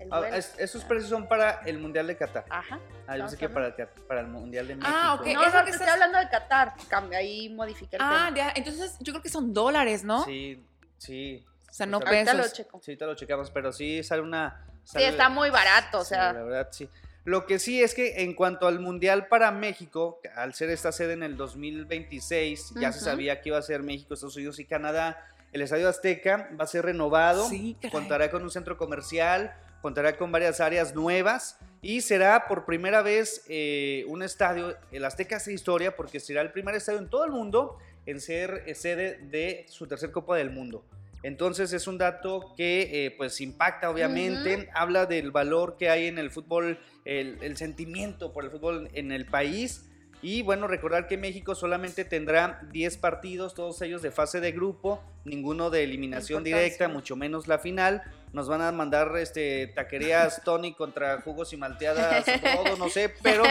Ah, 0.10 0.24
esos 0.58 0.84
precios 0.84 1.12
son 1.12 1.28
para 1.28 1.62
el 1.66 1.78
Mundial 1.78 2.08
de 2.08 2.18
Qatar. 2.18 2.44
Ajá. 2.50 2.80
Ah, 3.08 3.18
yo 3.18 3.30
sé 3.30 3.38
que 3.38 3.48
para 3.48 3.68
el, 3.68 3.74
para 4.08 4.22
el 4.22 4.28
Mundial 4.28 4.68
de 4.68 4.74
ah, 4.74 4.78
México. 4.78 4.94
Ah, 4.94 5.14
ok. 5.14 5.28
No, 5.28 5.60
no, 5.60 5.64
que 5.64 5.72
estoy 5.72 5.88
hablando 5.88 6.18
de 6.18 6.28
Qatar. 6.28 6.74
Ahí 7.16 7.50
modifica 7.50 7.98
el 7.98 8.02
Ah, 8.04 8.32
ya. 8.36 8.52
Entonces 8.56 8.98
yo 9.00 9.14
creo 9.14 9.22
que 9.22 9.30
son 9.30 9.54
dólares, 9.54 10.04
¿no? 10.04 10.26
Sí, 10.26 10.66
sí. 10.98 11.46
O 11.72 11.74
sea, 11.74 11.86
no 11.86 12.02
pesos. 12.02 12.36
Lo 12.36 12.48
checo. 12.50 12.82
Sí, 12.84 12.98
te 12.98 13.06
lo 13.06 13.16
checamos, 13.16 13.50
pero 13.50 13.72
sí 13.72 14.04
sale 14.04 14.22
una... 14.22 14.62
sí, 14.84 15.02
está 15.02 15.30
muy 15.30 15.50
barato, 15.50 16.00
o 16.00 16.04
sea. 16.04 16.34
la 16.34 16.44
verdad, 16.44 16.68
sí. 16.70 16.90
Lo 17.24 17.46
que 17.46 17.60
sí 17.60 17.82
es 17.82 17.94
que 17.94 18.24
en 18.24 18.34
cuanto 18.34 18.68
al 18.68 18.80
Mundial 18.80 19.28
para 19.28 19.52
México, 19.52 20.20
al 20.36 20.54
ser 20.54 20.70
esta 20.70 20.92
sede 20.92 21.14
en 21.14 21.24
el 21.24 21.38
2026, 21.38 22.74
ya 22.76 22.92
se 22.92 23.00
sabía 23.00 23.42
que 23.42 23.50
iba 23.50 23.58
a 23.58 23.62
ser 23.62 23.84
México, 23.84 24.14
Estados 24.14 24.36
Unidos 24.36 24.60
y 24.60 24.66
Canadá. 24.66 25.26
El 25.54 25.62
Estadio 25.62 25.88
Azteca 25.88 26.50
va 26.60 26.66
a 26.66 26.68
ser 26.68 26.84
renovado, 26.84 27.48
sí, 27.48 27.78
contará 27.92 28.32
con 28.32 28.42
un 28.42 28.50
centro 28.50 28.78
comercial, 28.78 29.54
contará 29.82 30.18
con 30.18 30.32
varias 30.32 30.60
áreas 30.60 30.94
nuevas 30.94 31.58
y 31.82 32.02
será 32.02 32.48
por 32.48 32.66
primera 32.66 33.02
vez 33.02 33.44
eh, 33.48 34.04
un 34.08 34.24
estadio, 34.24 34.76
el 34.92 35.06
Azteca 35.06 35.38
hace 35.38 35.54
historia 35.54 35.96
porque 35.96 36.20
será 36.20 36.42
el 36.42 36.52
primer 36.52 36.76
estadio 36.76 37.00
en 37.00 37.10
todo 37.10 37.26
el 37.26 37.32
mundo 37.32 37.78
en 38.06 38.20
ser 38.20 38.64
eh, 38.66 38.76
sede 38.76 39.20
de 39.24 39.66
su 39.70 39.88
tercer 39.88 40.12
Copa 40.12 40.36
del 40.36 40.50
Mundo. 40.50 40.84
Entonces 41.24 41.72
es 41.74 41.88
un 41.88 41.98
dato 41.98 42.54
que 42.58 43.06
eh, 43.06 43.12
pues 43.12 43.42
impacta 43.42 43.90
obviamente, 43.90 44.70
habla 44.74 45.06
del 45.06 45.32
valor 45.32 45.78
que 45.78 45.90
hay 45.90 46.08
en 46.08 46.18
el 46.18 46.32
fútbol, 46.32 46.80
el, 47.06 47.38
el, 47.42 47.58
sentimiento 47.58 48.34
por 48.34 48.44
el 48.44 48.52
fútbol 48.52 48.90
en 48.94 49.12
el 49.12 49.26
país 49.26 49.92
y 50.24 50.44
bueno, 50.44 50.68
recordar 50.68 51.08
que 51.08 51.18
México 51.18 51.56
solamente 51.56 52.06
tendrá 52.06 52.62
10 52.72 52.98
partidos, 52.98 53.56
todos 53.56 53.82
ellos 53.82 54.04
de 54.04 54.12
fase 54.12 54.40
de 54.40 54.52
grupo, 54.52 55.02
ninguno 55.26 55.72
de 55.72 55.84
eliminación 55.84 56.44
directa, 56.44 56.88
mucho 56.88 57.16
menos 57.16 57.48
la 57.48 57.58
final. 57.58 58.04
Nos 58.32 58.48
van 58.48 58.62
a 58.62 58.72
mandar 58.72 59.18
este 59.18 59.68
taquerías 59.68 60.42
Tony 60.46 60.74
contra 60.76 61.22
jugos 61.22 61.54
y 61.54 61.58
malteadas, 61.58 62.24
todo, 62.56 62.78
no 62.78 62.90
sé, 62.90 63.12
pero 63.24 63.44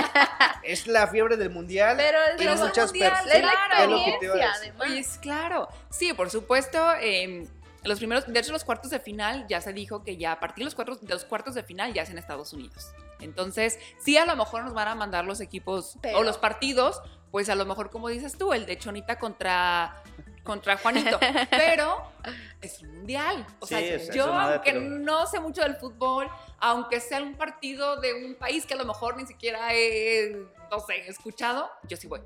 es 0.63 0.87
la 0.87 1.09
fiebre 1.09 1.37
del 1.37 1.51
mundial. 1.51 1.97
Pero 1.97 2.19
es, 2.39 2.41
y 2.41 2.63
muchas 2.63 2.93
mundial, 2.93 3.15
es 4.97 5.19
claro. 5.19 5.69
Sí, 5.91 6.13
por 6.13 6.31
supuesto. 6.31 6.79
Eh, 7.01 7.49
los 7.85 7.99
primeros, 7.99 8.27
de 8.27 8.39
hecho, 8.39 8.53
los 8.53 8.65
cuartos 8.65 8.91
de 8.91 9.01
final 9.01 9.47
ya 9.49 9.61
se 9.61 9.73
dijo 9.73 10.03
que 10.05 10.17
ya 10.17 10.33
a 10.33 10.41
partir 10.41 10.63
de 10.63 10.65
los 10.67 10.75
cuartos, 10.75 11.01
de 11.01 11.09
los 11.09 11.25
cuartos 11.25 11.55
de 11.55 11.63
final 11.63 11.93
ya 11.95 12.03
es 12.03 12.11
en 12.11 12.19
Estados 12.19 12.53
Unidos. 12.53 12.93
Entonces, 13.21 13.79
sí, 13.99 14.17
a 14.17 14.27
lo 14.27 14.37
mejor 14.37 14.65
nos 14.65 14.75
van 14.75 14.89
a 14.89 14.95
mandar 14.95 15.25
los 15.25 15.41
equipos 15.41 15.97
o 16.15 16.23
los 16.23 16.39
partidos, 16.39 17.01
pues 17.31 17.49
a 17.49 17.55
lo 17.55 17.65
mejor, 17.65 17.91
como 17.91 18.09
dices 18.09 18.37
tú, 18.37 18.53
el 18.53 18.67
de 18.67 18.79
Chonita 18.79 19.19
contra, 19.19 20.03
contra 20.45 20.77
Juanito. 20.77 21.19
pero 21.51 22.03
es 22.61 22.81
un 22.83 22.97
mundial. 22.97 23.47
O 23.61 23.67
sea, 23.67 23.81
yo, 24.13 24.27
aunque 24.27 24.73
no 24.73 25.27
sé 25.27 25.41
mucho 25.41 25.63
del 25.63 25.77
fútbol, 25.77 26.29
aunque 26.59 27.01
sea 27.01 27.23
un 27.23 27.35
partido 27.35 28.01
de 28.01 28.27
un 28.27 28.35
país 28.35 28.67
que 28.67 28.75
a 28.75 28.77
lo 28.77 28.85
mejor 28.85 29.17
ni 29.17 29.27
siquiera 29.27 29.69
he, 29.73 30.37
no 30.71 30.81
sé, 30.81 31.09
escuchado, 31.09 31.71
yo 31.89 31.97
sí 31.97 32.07
voy. 32.07 32.21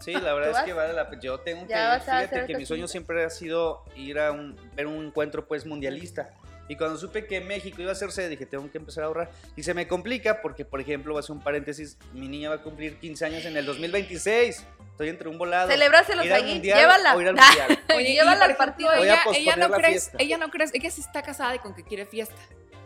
Sí, 0.00 0.12
la 0.12 0.32
verdad 0.34 0.58
es 0.58 0.64
que 0.64 0.72
vale 0.72 0.92
la 0.92 1.08
pena. 1.08 1.22
Yo 1.22 1.40
tengo 1.40 1.66
que 1.66 1.74
fíjate 1.74 2.46
que 2.46 2.56
mi 2.56 2.66
sueño 2.66 2.88
siempre 2.88 3.24
ha 3.24 3.30
sido 3.30 3.84
ir 3.96 4.18
a 4.18 4.32
un, 4.32 4.56
ver 4.74 4.86
un 4.86 5.06
encuentro 5.06 5.46
pues 5.46 5.66
mundialista. 5.66 6.30
Y 6.68 6.76
cuando 6.76 6.96
supe 6.96 7.26
que 7.26 7.40
México 7.40 7.82
iba 7.82 7.90
a 7.90 7.94
hacerse, 7.94 8.28
dije, 8.28 8.46
tengo 8.46 8.70
que 8.70 8.78
empezar 8.78 9.02
a 9.02 9.08
ahorrar. 9.08 9.30
Y 9.56 9.64
se 9.64 9.74
me 9.74 9.88
complica 9.88 10.40
porque, 10.40 10.64
por 10.64 10.80
ejemplo, 10.80 11.14
va 11.14 11.20
a 11.20 11.22
ser 11.24 11.32
un 11.32 11.42
paréntesis, 11.42 11.98
mi 12.14 12.28
niña 12.28 12.48
va 12.48 12.54
a 12.56 12.62
cumplir 12.62 12.96
15 12.98 13.24
años 13.24 13.44
en 13.44 13.56
el 13.56 13.66
2026. 13.66 14.64
Estoy 14.92 15.08
entre 15.08 15.28
un 15.28 15.36
volado. 15.36 15.68
Celebráselos 15.68 16.30
ahí, 16.30 16.60
llévala. 16.60 17.16
O 17.16 17.20
ir 17.20 17.26
al 17.26 17.34
mundial. 17.34 17.80
Oye, 17.96 18.12
llévala 18.12 18.44
al 18.44 18.56
partido. 18.56 18.92
Ella, 18.94 19.20
ella, 19.34 19.56
no 19.56 19.70
crees, 19.70 20.12
ella 20.18 20.38
no 20.38 20.50
crees, 20.50 20.72
ella 20.72 20.90
sí 20.92 21.00
está 21.00 21.22
casada 21.22 21.56
y 21.56 21.58
con 21.58 21.74
que 21.74 21.82
quiere 21.82 22.06
fiesta. 22.06 22.36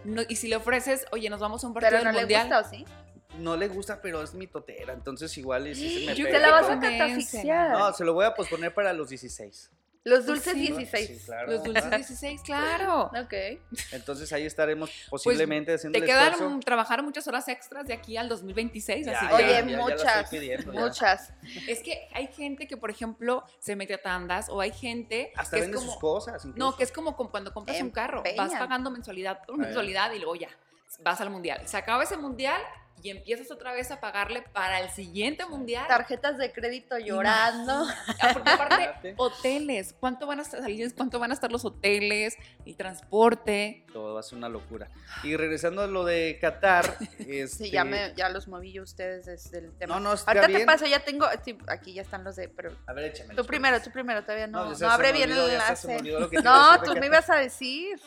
No, 0.05 0.23
y 0.27 0.37
si 0.37 0.49
le 0.49 0.57
ofreces, 0.57 1.07
oye, 1.13 1.29
nos 1.29 1.41
vamos 1.41 1.63
a 1.63 1.67
un 1.67 1.75
partido 1.75 1.99
Pero 1.99 2.11
no 2.11 2.19
mundial. 2.19 2.49
Le 2.49 2.57
gusta, 2.57 2.69
¿o 2.69 2.71
sí? 2.71 2.87
No 3.39 3.57
le 3.57 3.69
gusta, 3.69 4.01
pero 4.01 4.23
es 4.23 4.35
mi 4.35 4.47
totera, 4.47 4.93
entonces 4.93 5.37
igual 5.39 5.69
y 5.69 5.75
si 5.75 6.01
se 6.01 6.07
me 6.07 6.15
Yo 6.15 6.27
te 6.27 6.39
la 6.39 6.51
vas 6.51 6.69
a 6.69 6.79
catafixiar. 6.79 7.71
No, 7.71 7.93
se 7.93 8.05
lo 8.05 8.15
voy 8.15 8.25
a 8.25 8.35
posponer 8.35 8.73
para 8.73 8.93
los 8.93 9.09
16. 9.09 9.71
Los 10.05 10.27
dulces 10.27 10.55
16. 10.55 11.09
Sí, 11.09 11.25
claro. 11.25 11.51
Los 11.51 11.65
dulces 11.65 11.91
16, 11.91 12.43
claro. 12.43 13.05
ok. 13.05 13.35
Entonces 13.93 14.31
ahí 14.35 14.45
estaremos 14.45 14.91
pues, 15.09 15.23
posiblemente 15.23 15.73
haciendo 15.73 15.99
Te 15.99 16.05
quedan 16.05 16.61
trabajar 16.61 17.03
muchas 17.03 17.27
horas 17.27 17.49
extras 17.49 17.87
de 17.87 17.95
aquí 17.95 18.19
al 18.19 18.29
2026. 18.29 19.09
así 19.09 19.27
Oye, 19.33 19.63
muchas. 19.63 20.31
muchas. 20.67 21.33
Es 21.67 21.83
que 21.83 22.07
hay 22.13 22.27
gente 22.27 22.67
que, 22.67 22.77
por 22.77 22.91
ejemplo, 22.91 23.45
se 23.59 23.77
mete 23.77 23.95
a 23.95 24.03
tandas 24.03 24.51
o 24.51 24.61
hay 24.61 24.73
gente. 24.73 25.33
Hasta 25.37 25.57
que 25.57 25.63
vende 25.63 25.79
es 25.79 25.81
como, 25.81 25.93
sus 25.93 26.01
cosas. 26.01 26.45
No, 26.45 26.77
que 26.77 26.85
es 26.85 26.93
como 26.93 27.17
cuando 27.17 27.55
compras 27.55 27.81
un 27.81 27.91
carro. 27.91 28.23
Vas 28.37 28.53
pagando 28.53 28.91
mensualidad 28.91 29.43
por 29.47 29.57
mensualidad 29.57 30.13
y 30.13 30.19
luego 30.19 30.37
ya 30.37 30.51
vas 31.03 31.21
al 31.21 31.31
mundial. 31.31 31.61
Se 31.67 31.77
acaba 31.77 32.03
ese 32.03 32.17
mundial 32.17 32.61
y 33.05 33.11
empiezas 33.11 33.51
otra 33.51 33.75
vez 33.75 33.91
a 33.91 34.01
pagarle 34.01 34.41
para 34.41 34.81
el 34.81 34.89
siguiente 34.89 35.45
mundial. 35.45 35.87
Tarjetas 35.87 36.39
de 36.39 36.51
crédito 36.53 36.99
llorando. 36.99 37.87
Ah, 38.19 38.31
porque 38.33 38.49
aparte, 38.49 39.15
hoteles, 39.19 39.95
¿cuánto 40.01 40.27
van 40.27 40.41
a 40.41 40.45
salir? 40.45 40.95
¿Cuánto 40.95 41.19
van 41.19 41.31
a 41.31 41.35
estar 41.35 41.53
los 41.53 41.67
hoteles? 41.67 42.39
El 42.65 42.77
transporte. 42.77 43.85
Todo 43.93 44.15
va 44.15 44.21
a 44.21 44.23
ser 44.23 44.39
una 44.39 44.49
locura. 44.49 44.89
Y 45.23 45.37
regresando 45.37 45.83
a 45.83 45.87
lo 45.87 46.07
de 46.07 46.39
Qatar. 46.41 46.97
este... 47.19 47.49
Sí, 47.49 47.71
ya, 47.71 47.85
me, 47.85 48.15
ya 48.17 48.31
los 48.31 48.49
moví 48.49 48.73
yo 48.73 48.83
ustedes 48.83 49.27
desde 49.27 49.59
el 49.59 49.73
tema. 49.77 49.97
No, 49.97 50.01
no, 50.01 50.15
está 50.15 50.31
Ahorita 50.31 50.47
te 50.47 50.65
paso, 50.65 50.87
ya 50.87 51.01
tengo. 51.01 51.27
aquí 51.69 51.93
ya 51.93 52.01
están 52.01 52.25
los 52.25 52.37
de. 52.37 52.49
Pero, 52.49 52.75
a 52.87 52.95
ver, 52.95 53.05
échame. 53.05 53.35
Tú 53.35 53.45
primero, 53.45 53.83
tú 53.83 53.91
primero, 53.91 54.23
todavía 54.23 54.47
no. 54.47 54.73
No, 54.75 54.91
abre 54.91 55.13
bien 55.13 55.31
el 55.31 55.39
enlace. 55.39 55.99
No, 56.43 56.81
tú 56.83 56.95
me 56.95 57.07
ibas 57.07 57.29
a 57.29 57.37
decir. 57.37 58.01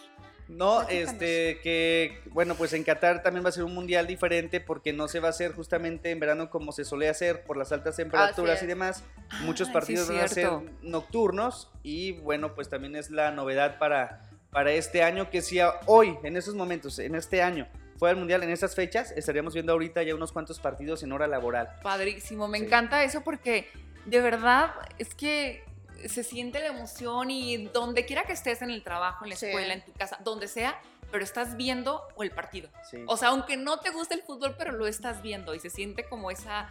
No, 0.47 0.87
este, 0.87 1.59
que, 1.61 2.21
bueno, 2.31 2.55
pues 2.55 2.71
en 2.73 2.83
Qatar 2.83 3.21
también 3.21 3.43
va 3.43 3.49
a 3.49 3.51
ser 3.51 3.63
un 3.63 3.73
mundial 3.73 4.07
diferente 4.07 4.61
porque 4.61 4.93
no 4.93 5.07
se 5.07 5.19
va 5.19 5.27
a 5.27 5.31
hacer 5.31 5.53
justamente 5.53 6.11
en 6.11 6.19
verano 6.19 6.49
como 6.49 6.71
se 6.71 6.85
suele 6.85 7.09
hacer 7.09 7.43
por 7.43 7.57
las 7.57 7.71
altas 7.71 7.97
temperaturas 7.97 8.63
y 8.63 8.65
demás. 8.65 9.03
Muchos 9.41 9.69
partidos 9.69 10.07
van 10.07 10.19
a 10.19 10.27
ser 10.27 10.49
nocturnos 10.81 11.69
y 11.83 12.13
bueno, 12.13 12.55
pues 12.55 12.69
también 12.69 12.95
es 12.95 13.09
la 13.09 13.31
novedad 13.31 13.77
para, 13.77 14.21
para 14.51 14.71
este 14.71 15.03
año 15.03 15.29
que 15.29 15.41
si 15.41 15.59
hoy, 15.85 16.17
en 16.23 16.37
esos 16.37 16.55
momentos, 16.55 16.97
en 16.99 17.15
este 17.15 17.41
año, 17.41 17.67
fuera 17.97 18.11
el 18.11 18.17
mundial 18.17 18.43
en 18.43 18.51
estas 18.51 18.75
fechas, 18.75 19.11
estaríamos 19.11 19.53
viendo 19.53 19.73
ahorita 19.73 20.03
ya 20.03 20.15
unos 20.15 20.31
cuantos 20.31 20.59
partidos 20.59 21.03
en 21.03 21.11
hora 21.11 21.27
laboral. 21.27 21.69
Padrísimo, 21.83 22.47
me 22.47 22.57
encanta 22.57 23.03
eso 23.03 23.21
porque 23.21 23.69
de 24.05 24.21
verdad 24.21 24.71
es 24.97 25.13
que 25.13 25.66
se 26.07 26.23
siente 26.23 26.59
la 26.59 26.67
emoción 26.67 27.31
y 27.31 27.67
donde 27.67 28.05
quiera 28.05 28.23
que 28.23 28.33
estés 28.33 28.61
en 28.61 28.69
el 28.69 28.83
trabajo, 28.83 29.25
en 29.25 29.29
la 29.29 29.35
escuela, 29.35 29.73
en 29.73 29.83
tu 29.83 29.93
casa, 29.93 30.17
donde 30.23 30.47
sea, 30.47 30.79
pero 31.11 31.23
estás 31.23 31.55
viendo 31.57 32.03
el 32.19 32.31
partido. 32.31 32.69
O 33.07 33.17
sea, 33.17 33.29
aunque 33.29 33.57
no 33.57 33.79
te 33.79 33.89
guste 33.91 34.15
el 34.15 34.21
fútbol, 34.23 34.55
pero 34.57 34.71
lo 34.71 34.87
estás 34.87 35.21
viendo 35.21 35.55
y 35.55 35.59
se 35.59 35.69
siente 35.69 36.03
como 36.03 36.31
esa 36.31 36.69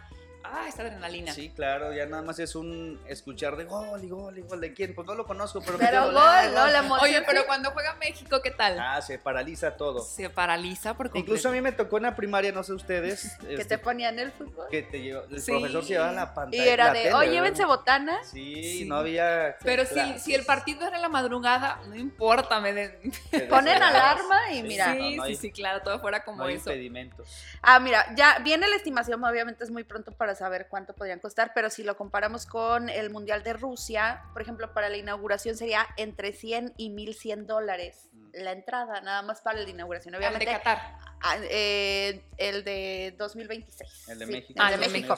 ah, 0.53 0.67
esta 0.67 0.83
adrenalina. 0.83 1.33
Sí, 1.33 1.49
claro, 1.49 1.93
ya 1.93 2.05
nada 2.05 2.23
más 2.23 2.39
es 2.39 2.55
un 2.55 2.99
escuchar 3.07 3.55
de 3.55 3.65
gol 3.65 4.03
y 4.03 4.09
gol 4.09 4.37
y 4.37 4.41
gol 4.41 4.61
de 4.61 4.73
quién, 4.73 4.93
pues 4.93 5.07
no 5.07 5.15
lo 5.15 5.25
conozco, 5.25 5.61
pero... 5.61 5.77
Pero 5.77 6.05
gol, 6.05 6.13
no, 6.13 6.67
la 6.67 6.79
emoción. 6.79 7.09
Oye, 7.09 7.21
pero 7.25 7.45
cuando 7.45 7.71
juega 7.71 7.95
México, 7.95 8.41
¿qué 8.41 8.51
tal? 8.51 8.79
Ah, 8.79 9.01
se 9.01 9.19
paraliza 9.19 9.75
todo. 9.75 9.99
Se 9.99 10.29
paraliza 10.29 10.95
porque 10.95 11.19
Incluso 11.19 11.49
a 11.49 11.51
mí 11.51 11.61
me 11.61 11.71
tocó 11.71 11.97
en 11.97 12.03
la 12.03 12.15
primaria, 12.15 12.51
no 12.51 12.63
sé 12.63 12.73
ustedes. 12.73 13.37
que 13.41 13.55
te 13.55 13.61
este, 13.61 13.77
ponían 13.77 14.19
el 14.19 14.31
fútbol. 14.31 14.67
Que 14.69 14.83
te 14.83 15.01
llevó, 15.01 15.23
el 15.23 15.43
profesor 15.43 15.83
se 15.83 15.89
llevaba 15.89 16.11
la 16.11 16.33
pantalla. 16.33 16.63
Y 16.63 16.67
era 16.67 16.93
de, 16.93 17.13
oye, 17.13 17.31
llévense 17.31 17.65
botana. 17.65 18.23
Sí, 18.23 18.85
no 18.85 18.97
había... 18.97 19.57
Pero 19.63 19.85
si, 19.85 20.19
si 20.19 20.33
el 20.33 20.45
partido 20.45 20.87
era 20.87 20.95
en 20.95 21.01
la 21.01 21.09
madrugada, 21.09 21.81
no 21.87 21.95
importa, 21.95 22.59
me... 22.59 22.73
De... 22.73 23.11
Ponen 23.49 23.81
alarma 23.81 24.51
y 24.51 24.63
mira. 24.63 24.93
Sí, 24.93 25.17
sí, 25.27 25.35
sí, 25.35 25.51
claro, 25.51 25.81
todo 25.81 25.99
fuera 25.99 26.23
como 26.23 26.43
no 26.43 26.49
eso. 26.49 26.69
impedimentos. 26.69 27.27
Ah, 27.61 27.79
mira, 27.79 28.05
ya 28.15 28.39
viene 28.39 28.67
la 28.67 28.75
estimación, 28.75 29.23
obviamente 29.23 29.63
es 29.63 29.71
muy 29.71 29.83
pronto 29.83 30.11
para 30.11 30.35
saber 30.37 30.67
cuánto 30.69 30.93
podrían 30.93 31.19
costar, 31.19 31.51
pero 31.53 31.69
si 31.69 31.83
lo 31.83 31.97
comparamos 31.97 32.45
con 32.45 32.89
el 32.89 33.09
Mundial 33.09 33.43
de 33.43 33.53
Rusia, 33.53 34.23
por 34.33 34.41
ejemplo, 34.41 34.73
para 34.73 34.89
la 34.89 34.97
inauguración 34.97 35.57
sería 35.57 35.87
entre 35.97 36.33
100 36.33 36.73
y 36.77 36.89
1100 36.89 37.47
dólares 37.47 38.09
mm. 38.13 38.29
la 38.43 38.51
entrada, 38.51 39.01
nada 39.01 39.21
más 39.21 39.41
para 39.41 39.59
la 39.59 39.69
inauguración. 39.69 40.15
Obviamente, 40.15 40.45
el 40.45 40.51
de 40.51 40.57
Qatar. 40.57 40.97
Ah, 41.21 41.37
eh, 41.49 42.23
el 42.37 42.63
de 42.63 43.15
2026. 43.17 44.09
El 44.09 44.19
de 44.19 44.25
México. 44.27 44.59
Ah, 44.61 44.73
el 44.73 44.79
de 44.79 44.89
México. 44.89 45.15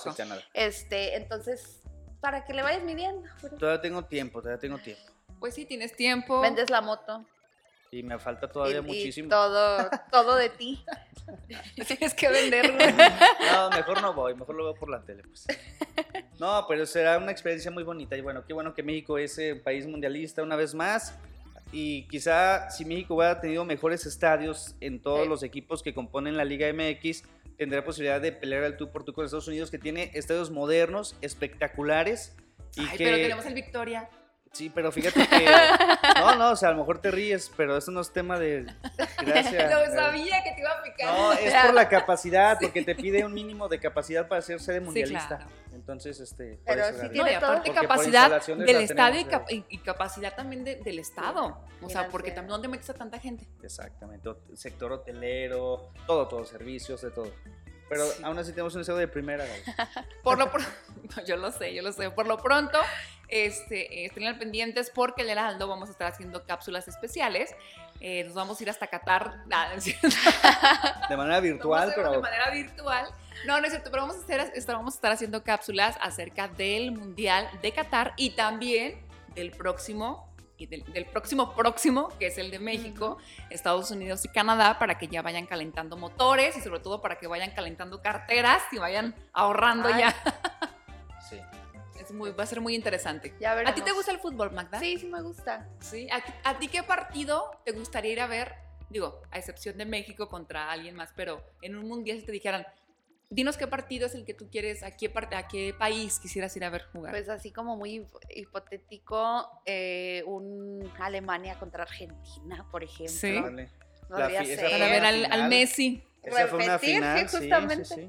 Este, 0.53 1.15
entonces, 1.15 1.81
para 2.21 2.45
que 2.45 2.53
le 2.53 2.61
vayas 2.61 2.83
midiendo. 2.83 3.27
Todavía 3.57 3.81
tengo 3.81 4.05
tiempo, 4.05 4.41
todavía 4.41 4.59
tengo 4.59 4.77
tiempo. 4.77 5.03
Pues 5.39 5.55
sí, 5.55 5.65
tienes 5.65 5.95
tiempo. 5.95 6.41
Vendes 6.41 6.69
la 6.69 6.81
moto. 6.81 7.25
Y 7.91 8.03
me 8.03 8.19
falta 8.19 8.47
todavía 8.47 8.81
muchísimo. 8.81 9.29
todo, 9.29 9.89
todo 10.11 10.35
de 10.35 10.49
ti. 10.49 10.83
Tienes 11.87 12.13
que 12.13 12.29
venderlo. 12.29 12.77
No, 13.51 13.69
mejor 13.71 14.01
no 14.01 14.13
voy, 14.13 14.35
mejor 14.35 14.55
lo 14.55 14.65
veo 14.65 14.75
por 14.75 14.89
la 14.89 15.01
tele, 15.01 15.23
pues. 15.23 15.47
No, 16.39 16.65
pero 16.67 16.85
será 16.85 17.17
una 17.17 17.31
experiencia 17.31 17.71
muy 17.71 17.83
bonita. 17.83 18.15
Y 18.15 18.21
bueno, 18.21 18.43
qué 18.45 18.53
bueno 18.53 18.73
que 18.73 18.83
México 18.83 19.17
es 19.17 19.37
un 19.37 19.61
país 19.61 19.85
mundialista 19.87 20.43
una 20.43 20.55
vez 20.55 20.73
más. 20.73 21.15
y 21.71 22.07
quizá 22.07 22.69
si 22.71 22.83
México 22.85 23.15
hubiera 23.15 23.39
tenido 23.39 23.63
mejores 23.63 24.05
estadios 24.05 24.75
en 24.81 25.01
todos 25.01 25.27
los 25.27 25.43
equipos 25.43 25.83
que 25.83 25.93
componen 25.93 26.35
la 26.35 26.45
Liga 26.45 26.71
MX, 26.73 27.23
tendría 27.57 27.83
posibilidad 27.83 28.21
de 28.21 28.31
pelear 28.31 28.63
al 28.63 28.77
tú 28.77 28.89
por 28.89 29.03
tú 29.03 29.13
con 29.13 29.25
Estados 29.25 29.47
Unidos, 29.47 29.69
que 29.69 29.77
tiene 29.77 30.11
estadios 30.13 30.49
modernos, 30.49 31.15
espectaculares. 31.21 32.35
Y 32.75 32.81
Ay, 32.81 32.97
que... 32.97 33.03
pero 33.03 33.17
tenemos 33.17 33.45
el 33.45 33.53
Victoria. 33.53 34.09
Sí, 34.51 34.69
pero 34.73 34.91
fíjate 34.91 35.27
que. 35.27 35.45
No, 36.19 36.35
no, 36.35 36.51
o 36.51 36.55
sea, 36.55 36.69
a 36.69 36.71
lo 36.73 36.79
mejor 36.79 36.99
te 36.99 37.11
ríes, 37.11 37.51
pero 37.55 37.77
eso 37.77 37.91
no 37.91 38.01
es 38.01 38.11
tema 38.11 38.37
de. 38.39 38.65
Gracias. 39.25 39.71
No 39.89 39.93
sabía 39.95 40.43
que 40.43 40.51
te 40.51 40.59
iba 40.59 40.71
a 40.71 40.83
picar. 40.83 41.13
No, 41.17 41.33
es 41.33 41.53
por 41.53 41.73
la 41.73 41.87
capacidad, 41.87 42.57
porque 42.61 42.83
te 42.83 42.93
pide 42.95 43.23
un 43.23 43.33
mínimo 43.33 43.67
de 43.69 43.79
capacidad 43.79 44.27
para 44.27 44.41
ser 44.41 44.59
sede 44.59 44.81
mundialista. 44.81 45.37
claro. 45.37 45.45
Entonces, 45.73 46.19
este. 46.19 46.59
Pero 46.65 46.83
sí 46.85 46.91
la 47.03 47.09
tiene. 47.09 47.31
No, 47.31 47.37
aparte 47.47 47.71
capacidad 47.73 48.41
del 48.45 48.65
la 48.65 48.79
estadio 48.81 49.21
y, 49.21 49.25
cap- 49.25 49.47
capacidad 49.85 50.35
también 50.35 50.63
de- 50.63 50.75
del 50.77 50.99
estado. 50.99 51.63
O 51.81 51.89
sea, 51.89 52.09
porque 52.09 52.31
también 52.31 52.49
¿dónde 52.49 52.67
metes 52.67 52.89
a 52.89 52.93
tanta 52.95 53.17
gente? 53.19 53.47
Exactamente. 53.63 54.29
Sector 54.55 54.91
hotelero, 54.91 55.89
todo, 56.05 56.27
todo, 56.27 56.43
servicios, 56.45 57.01
de 57.01 57.11
todo. 57.11 57.31
Pero 57.87 58.05
Sí. 58.05 58.21
aún 58.23 58.37
así 58.37 58.51
tenemos 58.51 58.75
un 58.75 58.81
estado 58.81 58.99
de 58.99 59.07
primera. 59.07 59.45
Por 60.23 60.37
lo 60.37 60.51
pronto, 60.51 60.69
yo 61.25 61.37
lo 61.37 61.51
sé, 61.51 61.73
yo 61.73 61.81
lo 61.81 61.91
sé. 61.91 62.11
Por 62.11 62.27
lo 62.27 62.37
pronto, 62.37 62.77
este, 63.29 64.01
eh, 64.01 64.05
estén 64.05 64.25
al 64.25 64.37
pendientes 64.37 64.91
porque 64.93 65.21
el 65.21 65.29
Heraldo 65.29 65.67
vamos 65.67 65.89
a 65.89 65.91
estar 65.91 66.11
haciendo 66.11 66.43
cápsulas 66.43 66.87
especiales. 66.87 67.55
Eh, 68.01 68.23
nos 68.25 68.33
vamos 68.33 68.59
a 68.59 68.63
ir 68.63 68.69
hasta 68.69 68.87
Qatar. 68.87 69.45
Nada, 69.47 69.69
no 69.71 69.77
es 69.77 69.83
cierto. 69.83 70.07
De 71.09 71.17
manera 71.17 71.39
virtual, 71.39 71.93
pero. 71.95 72.11
de 72.11 72.19
manera 72.19 72.49
virtual. 72.49 73.07
No, 73.45 73.59
no 73.59 73.65
es 73.65 73.71
cierto, 73.71 73.89
pero 73.91 74.03
vamos 74.03 74.17
a, 74.17 74.19
hacer, 74.19 74.65
vamos 74.67 74.93
a 74.93 74.97
estar 74.97 75.11
haciendo 75.11 75.43
cápsulas 75.43 75.97
acerca 76.01 76.47
del 76.47 76.91
Mundial 76.91 77.49
de 77.61 77.71
Qatar 77.71 78.13
y 78.17 78.31
también 78.31 78.99
del 79.33 79.51
próximo 79.51 80.27
y 80.57 80.65
del, 80.65 80.83
del 80.91 81.05
próximo 81.05 81.55
próximo, 81.55 82.09
que 82.19 82.27
es 82.27 82.37
el 82.37 82.51
de 82.51 82.59
México, 82.59 83.17
Estados 83.49 83.91
Unidos 83.91 84.25
y 84.25 84.27
Canadá, 84.27 84.77
para 84.77 84.97
que 84.97 85.07
ya 85.07 85.21
vayan 85.21 85.45
calentando 85.45 85.95
motores 85.95 86.57
y 86.57 86.61
sobre 86.61 86.81
todo 86.81 87.01
para 87.01 87.17
que 87.17 87.27
vayan 87.27 87.51
calentando 87.51 88.01
carteras 88.01 88.61
y 88.73 88.77
vayan 88.77 89.15
ahorrando 89.31 89.87
Ay. 89.87 90.01
ya. 90.01 90.15
Sí. 91.29 91.39
Es 92.09 92.15
muy, 92.15 92.31
va 92.31 92.43
a 92.43 92.47
ser 92.47 92.59
muy 92.59 92.73
interesante. 92.73 93.35
Ya 93.39 93.51
¿A 93.53 93.73
ti 93.75 93.81
te 93.81 93.91
gusta 93.91 94.11
el 94.11 94.17
fútbol, 94.17 94.51
Magda? 94.51 94.79
Sí, 94.79 94.97
sí 94.97 95.05
me 95.05 95.21
gusta. 95.21 95.69
¿Sí? 95.79 96.07
¿A, 96.11 96.21
ti- 96.21 96.33
a 96.43 96.57
ti 96.57 96.67
qué 96.67 96.81
partido 96.81 97.51
te 97.63 97.71
gustaría 97.71 98.11
ir 98.13 98.19
a 98.19 98.25
ver? 98.25 98.55
Digo, 98.89 99.21
a 99.29 99.37
excepción 99.37 99.77
de 99.77 99.85
México 99.85 100.27
contra 100.27 100.71
alguien 100.71 100.95
más, 100.95 101.13
pero 101.15 101.43
en 101.61 101.77
un 101.77 101.87
mundial 101.87 102.19
si 102.19 102.25
te 102.25 102.31
dijeran, 102.31 102.65
dinos 103.29 103.57
qué 103.57 103.67
partido 103.67 104.07
es 104.07 104.15
el 104.15 104.25
que 104.25 104.33
tú 104.33 104.49
quieres, 104.49 104.81
a 104.81 104.97
qué, 104.97 105.07
parte, 105.11 105.35
a 105.35 105.47
qué 105.47 105.75
país 105.77 106.17
quisieras 106.19 106.55
ir 106.57 106.63
a 106.65 106.71
ver 106.71 106.85
jugar. 106.91 107.11
Pues 107.11 107.29
así 107.29 107.51
como 107.51 107.77
muy 107.77 107.99
hip- 107.99 108.19
hipotético, 108.35 109.47
eh, 109.67 110.23
un 110.25 110.91
Alemania 110.99 111.59
contra 111.59 111.83
Argentina, 111.83 112.65
por 112.71 112.83
ejemplo. 112.83 113.07
Sí. 113.15 113.39
Vale. 113.39 113.69
Podría 114.07 114.43
ser. 114.43 114.71
Para 114.71 114.87
ver 114.87 115.05
al, 115.05 115.47
Messi. 115.49 116.03
Esa 116.23 116.47
fue 116.47 116.57
una 116.57 116.73
Repetir, 116.77 116.95
final, 116.95 117.19
sí, 117.19 117.27
sí, 117.27 117.37
sí, 117.37 117.37
justamente. 117.51 117.85
sí. 117.85 118.07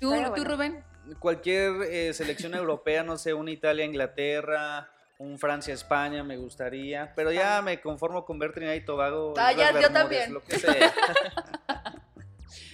¿Tú, 0.00 0.12
tú. 0.34 0.42
Rubén? 0.44 0.84
Cualquier 1.18 1.82
eh, 1.82 2.14
selección 2.14 2.54
europea, 2.54 3.02
no 3.02 3.16
sé, 3.16 3.34
una 3.34 3.50
Italia, 3.50 3.84
Inglaterra, 3.84 4.90
un 5.18 5.38
Francia, 5.38 5.72
España, 5.72 6.24
me 6.24 6.36
gustaría, 6.36 7.12
pero 7.14 7.30
ya 7.30 7.62
me 7.62 7.80
conformo 7.80 8.24
con 8.24 8.38
ver 8.38 8.52
Trinidad 8.52 8.74
y 8.74 8.84
Tobago. 8.84 9.34
Ah, 9.36 9.52
ya, 9.52 9.78
yo 9.80 9.90
también. 9.90 10.32
Lo 10.32 10.42
que 10.42 10.58
sea. 10.58 10.92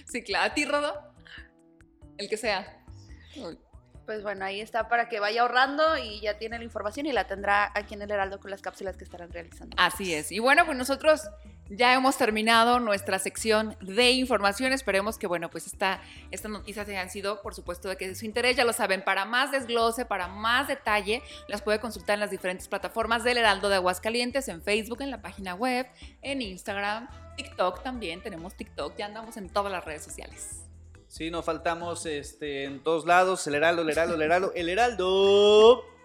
Sí, 0.09 0.23
claro. 0.23 0.45
¿A 0.45 0.53
ti, 0.55 0.65
Rodo? 0.65 1.13
El 2.17 2.29
que 2.29 2.37
sea. 2.37 2.83
Pues 4.05 4.23
bueno, 4.23 4.43
ahí 4.43 4.59
está 4.59 4.89
para 4.89 5.07
que 5.07 5.19
vaya 5.19 5.41
ahorrando 5.41 5.99
y 5.99 6.19
ya 6.19 6.39
tiene 6.39 6.57
la 6.57 6.63
información 6.63 7.05
y 7.05 7.11
la 7.11 7.27
tendrá 7.27 7.71
aquí 7.75 7.93
en 7.93 8.01
el 8.01 8.09
Heraldo 8.09 8.39
con 8.39 8.49
las 8.49 8.61
cápsulas 8.61 8.97
que 8.97 9.03
estarán 9.03 9.31
realizando. 9.31 9.75
Así 9.79 10.15
es. 10.15 10.31
Y 10.31 10.39
bueno, 10.39 10.65
pues 10.65 10.75
nosotros 10.77 11.29
ya 11.69 11.93
hemos 11.93 12.17
terminado 12.17 12.79
nuestra 12.79 13.19
sección 13.19 13.77
de 13.79 14.11
información. 14.11 14.73
Esperemos 14.73 15.17
que, 15.17 15.27
bueno, 15.27 15.49
pues 15.49 15.67
esta, 15.67 16.01
estas 16.31 16.51
noticias 16.51 16.87
hayan 16.89 17.09
sido, 17.09 17.41
por 17.41 17.53
supuesto, 17.53 17.89
de 17.89 17.97
que 17.97 18.15
su 18.15 18.25
interés. 18.25 18.57
Ya 18.57 18.65
lo 18.65 18.73
saben, 18.73 19.03
para 19.03 19.25
más 19.25 19.51
desglose, 19.51 20.05
para 20.05 20.27
más 20.27 20.67
detalle, 20.67 21.21
las 21.47 21.61
puede 21.61 21.79
consultar 21.79 22.15
en 22.15 22.21
las 22.21 22.31
diferentes 22.31 22.67
plataformas 22.67 23.23
del 23.23 23.37
Heraldo 23.37 23.69
de 23.69 23.75
Aguascalientes, 23.75 24.47
en 24.47 24.61
Facebook, 24.61 25.01
en 25.01 25.11
la 25.11 25.21
página 25.21 25.53
web, 25.53 25.85
en 26.21 26.41
Instagram, 26.41 27.07
TikTok 27.37 27.83
también. 27.83 28.21
Tenemos 28.21 28.55
TikTok, 28.55 28.97
ya 28.97 29.05
andamos 29.05 29.37
en 29.37 29.49
todas 29.49 29.71
las 29.71 29.85
redes 29.85 30.03
sociales. 30.03 30.65
Sí, 31.07 31.31
nos 31.31 31.45
faltamos 31.45 32.05
este, 32.05 32.65
en 32.65 32.83
todos 32.83 33.05
lados, 33.05 33.45
el 33.47 33.55
Heraldo, 33.55 33.81
el 33.83 33.89
Heraldo, 33.89 34.15
el 34.15 34.21
Heraldo, 34.21 34.51
el 34.55 34.69
Heraldo. 34.69 35.98